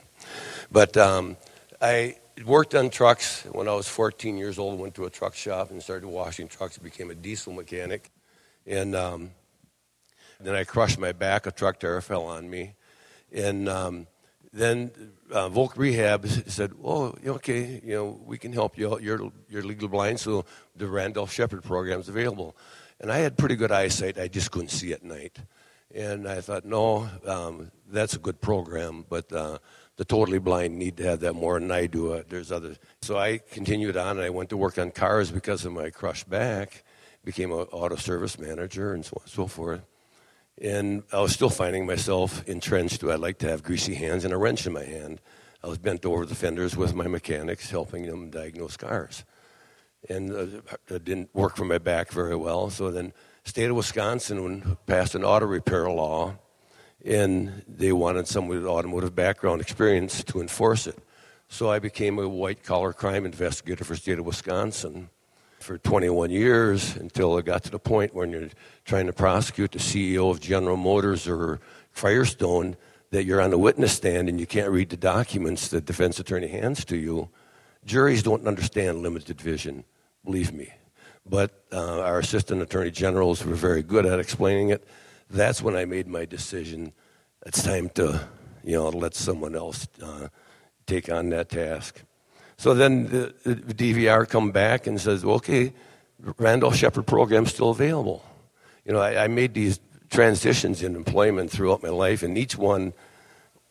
But 0.70 0.96
um, 0.96 1.36
I 1.80 2.16
worked 2.46 2.74
on 2.74 2.90
trucks 2.90 3.44
when 3.52 3.68
I 3.68 3.74
was 3.74 3.88
14 3.88 4.36
years 4.36 4.58
old. 4.58 4.78
Went 4.78 4.94
to 4.94 5.04
a 5.04 5.10
truck 5.10 5.34
shop 5.34 5.70
and 5.70 5.82
started 5.82 6.08
washing 6.08 6.48
trucks. 6.48 6.78
Became 6.78 7.10
a 7.10 7.14
diesel 7.14 7.52
mechanic, 7.52 8.10
and 8.66 8.94
um, 8.94 9.30
then 10.40 10.54
I 10.54 10.64
crushed 10.64 10.98
my 10.98 11.12
back. 11.12 11.46
A 11.46 11.50
truck 11.50 11.80
tire 11.80 12.00
fell 12.00 12.24
on 12.24 12.48
me, 12.48 12.74
and 13.32 13.68
um, 13.68 14.06
then 14.52 14.90
uh, 15.32 15.48
Voc 15.48 15.76
Rehab 15.76 16.26
said, 16.46 16.72
"Oh, 16.82 17.14
okay, 17.24 17.80
you 17.84 17.94
know, 17.94 18.20
we 18.24 18.38
can 18.38 18.52
help 18.52 18.76
you. 18.78 18.98
You're 19.00 19.30
you're 19.48 19.62
legally 19.62 19.88
blind, 19.88 20.20
so 20.20 20.44
the 20.76 20.88
Randolph 20.88 21.32
Sheppard 21.32 21.62
program 21.62 22.00
is 22.00 22.08
available." 22.08 22.56
And 23.00 23.10
I 23.10 23.18
had 23.18 23.38
pretty 23.38 23.56
good 23.56 23.72
eyesight. 23.72 24.18
I 24.18 24.28
just 24.28 24.50
couldn't 24.50 24.68
see 24.68 24.92
at 24.92 25.02
night, 25.02 25.38
and 25.94 26.28
I 26.28 26.40
thought, 26.40 26.64
"No, 26.64 27.08
um, 27.26 27.70
that's 27.88 28.14
a 28.14 28.18
good 28.18 28.40
program, 28.40 29.04
but." 29.08 29.32
Uh, 29.32 29.58
the 29.96 30.04
totally 30.06 30.38
blind 30.38 30.78
need 30.78 30.96
to 30.96 31.04
have 31.04 31.20
that 31.20 31.34
more 31.34 31.60
than 31.60 31.70
I 31.70 31.86
do. 31.86 32.14
Uh, 32.14 32.22
there's 32.26 32.50
other. 32.50 32.74
So 33.02 33.18
I 33.18 33.36
continued 33.36 33.98
on 33.98 34.16
and 34.16 34.24
I 34.24 34.30
went 34.30 34.48
to 34.48 34.56
work 34.56 34.78
on 34.78 34.92
cars 34.92 35.30
because 35.30 35.66
of 35.66 35.72
my 35.72 35.90
crushed 35.90 36.30
back, 36.30 36.84
became 37.22 37.52
an 37.52 37.66
auto 37.70 37.96
service 37.96 38.38
manager 38.38 38.94
and 38.94 39.04
so 39.04 39.16
on 39.18 39.24
and 39.24 39.30
so 39.30 39.46
forth. 39.46 39.82
And 40.60 41.02
I 41.12 41.20
was 41.20 41.32
still 41.32 41.50
finding 41.50 41.86
myself 41.86 42.46
entrenched. 42.46 43.02
I'd 43.02 43.20
like 43.20 43.38
to 43.38 43.48
have 43.48 43.62
greasy 43.62 43.94
hands 43.94 44.24
and 44.24 44.34
a 44.34 44.36
wrench 44.36 44.66
in 44.66 44.72
my 44.72 44.84
hand. 44.84 45.20
I 45.62 45.68
was 45.68 45.78
bent 45.78 46.04
over 46.04 46.26
the 46.26 46.34
fenders 46.34 46.76
with 46.76 46.94
my 46.94 47.06
mechanics, 47.06 47.70
helping 47.70 48.06
them 48.06 48.30
diagnose 48.30 48.76
cars. 48.76 49.24
And 50.08 50.32
uh, 50.32 50.60
it 50.88 51.04
didn't 51.04 51.34
work 51.34 51.56
for 51.56 51.64
my 51.64 51.78
back 51.78 52.10
very 52.10 52.36
well. 52.36 52.70
So 52.70 52.90
then, 52.90 53.12
state 53.44 53.70
of 53.70 53.76
Wisconsin 53.76 54.76
passed 54.86 55.14
an 55.14 55.24
auto 55.24 55.46
repair 55.46 55.90
law 55.90 56.36
and 57.04 57.62
they 57.66 57.92
wanted 57.92 58.26
someone 58.26 58.58
with 58.58 58.66
automotive 58.66 59.14
background 59.14 59.60
experience 59.60 60.22
to 60.24 60.40
enforce 60.40 60.86
it. 60.86 60.98
So 61.48 61.70
I 61.70 61.78
became 61.78 62.18
a 62.18 62.28
white 62.28 62.62
collar 62.62 62.92
crime 62.92 63.24
investigator 63.24 63.84
for 63.84 63.96
state 63.96 64.18
of 64.18 64.26
Wisconsin 64.26 65.10
for 65.62 65.78
21 65.78 66.30
years 66.30 66.96
until 66.96 67.36
it 67.38 67.44
got 67.44 67.62
to 67.64 67.70
the 67.70 67.78
point 67.78 68.14
when 68.14 68.30
you're 68.30 68.48
trying 68.84 69.06
to 69.06 69.12
prosecute 69.12 69.72
the 69.72 69.78
CEO 69.78 70.30
of 70.30 70.40
General 70.40 70.76
Motors 70.76 71.28
or 71.28 71.60
Firestone 71.92 72.76
that 73.10 73.24
you're 73.24 73.40
on 73.40 73.50
the 73.50 73.58
witness 73.58 73.92
stand 73.92 74.28
and 74.28 74.40
you 74.40 74.46
can't 74.46 74.70
read 74.70 74.88
the 74.90 74.96
documents 74.96 75.68
the 75.68 75.80
defense 75.80 76.18
attorney 76.18 76.48
hands 76.48 76.84
to 76.86 76.96
you. 76.96 77.28
Juries 77.84 78.22
don't 78.22 78.46
understand 78.46 79.02
limited 79.02 79.40
vision, 79.40 79.84
believe 80.24 80.52
me. 80.52 80.72
But 81.26 81.64
uh, 81.72 82.00
our 82.00 82.18
assistant 82.18 82.62
attorney 82.62 82.90
generals 82.90 83.44
were 83.44 83.54
very 83.54 83.82
good 83.82 84.06
at 84.06 84.18
explaining 84.18 84.70
it 84.70 84.86
that's 85.30 85.62
when 85.62 85.76
I 85.76 85.84
made 85.84 86.08
my 86.08 86.24
decision. 86.24 86.92
It's 87.46 87.62
time 87.62 87.88
to, 87.90 88.28
you 88.64 88.76
know, 88.76 88.88
let 88.88 89.14
someone 89.14 89.54
else 89.54 89.86
uh, 90.02 90.28
take 90.86 91.10
on 91.10 91.30
that 91.30 91.48
task. 91.48 92.02
So 92.60 92.74
then 92.74 93.06
the, 93.06 93.34
the, 93.42 93.72
DVR 93.72 94.28
come 94.28 94.50
back 94.50 94.86
and 94.86 95.00
says, 95.00 95.24
okay, 95.24 95.72
Randolph 96.36 96.76
Sheppard 96.76 97.06
program's 97.06 97.54
still 97.54 97.70
available. 97.70 98.22
You 98.84 98.92
know, 98.92 99.00
I, 99.00 99.24
I, 99.24 99.28
made 99.28 99.54
these 99.54 99.80
transitions 100.10 100.82
in 100.82 100.94
employment 100.94 101.50
throughout 101.50 101.82
my 101.82 101.88
life, 101.88 102.22
and 102.22 102.36
each 102.36 102.58
one 102.58 102.92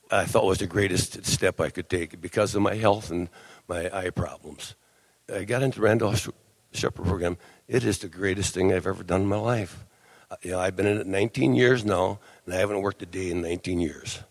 I 0.10 0.26
thought 0.26 0.46
was 0.46 0.58
the 0.58 0.66
greatest 0.66 1.24
step 1.24 1.62
I 1.62 1.70
could 1.70 1.88
take 1.88 2.20
because 2.20 2.56
of 2.56 2.64
my 2.64 2.74
health 2.74 3.12
and 3.12 3.30
my 3.68 3.96
eye 3.96 4.10
problems. 4.10 4.74
I 5.32 5.44
got 5.44 5.62
into 5.62 5.82
Randolph 5.82 6.28
Sheppard 6.74 7.06
program. 7.06 7.38
It 7.68 7.84
is 7.84 8.00
the 8.00 8.08
greatest 8.08 8.56
thing 8.56 8.74
I've 8.74 8.88
ever 8.88 9.04
done 9.04 9.22
in 9.22 9.28
my 9.28 9.38
life. 9.38 9.86
Uh, 10.32 10.38
you 10.42 10.50
know, 10.50 10.60
I've 10.60 10.76
been 10.76 10.88
in 10.88 10.98
it 10.98 11.06
19 11.06 11.54
years 11.54 11.86
now, 11.86 12.18
and 12.44 12.56
I 12.56 12.58
haven't 12.58 12.82
worked 12.82 13.04
a 13.04 13.06
day 13.06 13.30
in 13.30 13.44
19 13.44 13.80
years. 13.80 14.22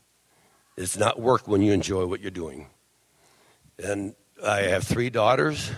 It's 0.77 0.99
not 0.99 1.21
work 1.21 1.47
when 1.47 1.63
you 1.63 1.73
enjoy 1.73 2.07
what 2.07 2.21
you're 2.21 2.33
doing. 2.33 2.67
And 3.81 4.17
I 4.45 4.63
have 4.63 4.85
three 4.85 5.11
daughters. 5.11 5.71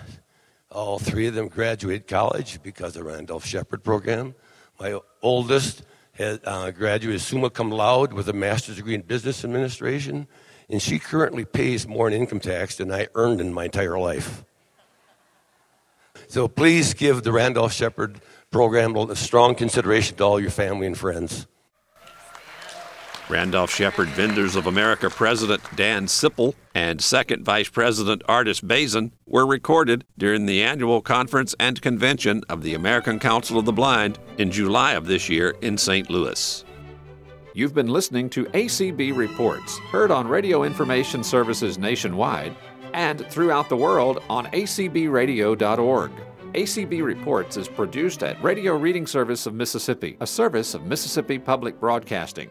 All 0.71 0.99
three 0.99 1.27
of 1.27 1.35
them 1.35 1.49
graduated 1.49 2.07
college 2.07 2.63
because 2.63 2.95
of 2.95 3.05
the 3.05 3.11
Randolph 3.11 3.45
Sheppard 3.45 3.83
program. 3.83 4.35
My 4.79 4.99
oldest 5.23 5.83
uh, 6.19 6.71
graduated 6.71 7.23
summa 7.23 7.51
cum 7.51 7.71
laude 7.71 8.13
with 8.13 8.29
a 8.29 8.33
master's 8.33 8.77
degree 8.77 8.95
in 8.95 9.03
business 9.03 9.45
administration, 9.45 10.27
and 10.69 10.81
she 10.81 10.99
currently 10.99 11.45
pays 11.45 11.89
more 11.89 12.07
in 12.07 12.15
income 12.15 12.41
tax 12.41 12.77
than 12.77 12.93
I 12.93 13.09
earned 13.15 13.41
in 13.41 13.53
my 13.53 13.65
entire 13.65 13.99
life. 13.99 14.45
So 16.29 16.47
please 16.47 16.95
give 16.95 17.23
the 17.23 17.33
Randolph 17.33 17.73
Sheppard 17.73 18.21
program 18.51 18.95
a 18.95 19.17
strong 19.17 19.55
consideration 19.55 20.17
to 20.19 20.25
all 20.25 20.39
your 20.41 20.51
family 20.51 20.87
and 20.87 20.97
friends. 20.97 21.47
Randolph 23.31 23.71
Sheppard 23.71 24.09
Vendors 24.09 24.57
of 24.57 24.67
America 24.67 25.09
President 25.09 25.63
Dan 25.77 26.07
Sipple 26.07 26.55
and 26.75 27.01
Second 27.01 27.45
Vice 27.45 27.69
President 27.69 28.23
Artis 28.27 28.61
Bazin 28.61 29.13
were 29.25 29.47
recorded 29.47 30.05
during 30.19 30.47
the 30.47 30.61
annual 30.61 31.01
conference 31.01 31.55
and 31.61 31.81
convention 31.81 32.43
of 32.49 32.65
the 32.65 32.75
American 32.75 33.21
Council 33.21 33.57
of 33.57 33.67
the 33.67 33.73
Blind 33.73 34.19
in 34.39 34.51
July 34.51 34.95
of 34.95 35.07
this 35.07 35.29
year 35.29 35.55
in 35.61 35.79
St. 35.79 36.11
Louis. 36.11 36.65
You've 37.55 37.73
been 37.73 37.87
listening 37.87 38.31
to 38.31 38.47
ACB 38.47 39.17
Reports, 39.17 39.79
heard 39.79 40.11
on 40.11 40.27
radio 40.27 40.65
information 40.65 41.23
services 41.23 41.79
nationwide 41.79 42.57
and 42.95 43.25
throughout 43.29 43.69
the 43.69 43.77
world 43.77 44.25
on 44.29 44.47
acbradio.org. 44.47 46.11
ACB 46.55 47.05
Reports 47.05 47.57
is 47.57 47.69
produced 47.69 48.25
at 48.25 48.43
Radio 48.43 48.77
Reading 48.77 49.07
Service 49.07 49.47
of 49.47 49.55
Mississippi, 49.55 50.17
a 50.19 50.27
service 50.27 50.75
of 50.75 50.87
Mississippi 50.87 51.39
Public 51.39 51.79
Broadcasting. 51.79 52.51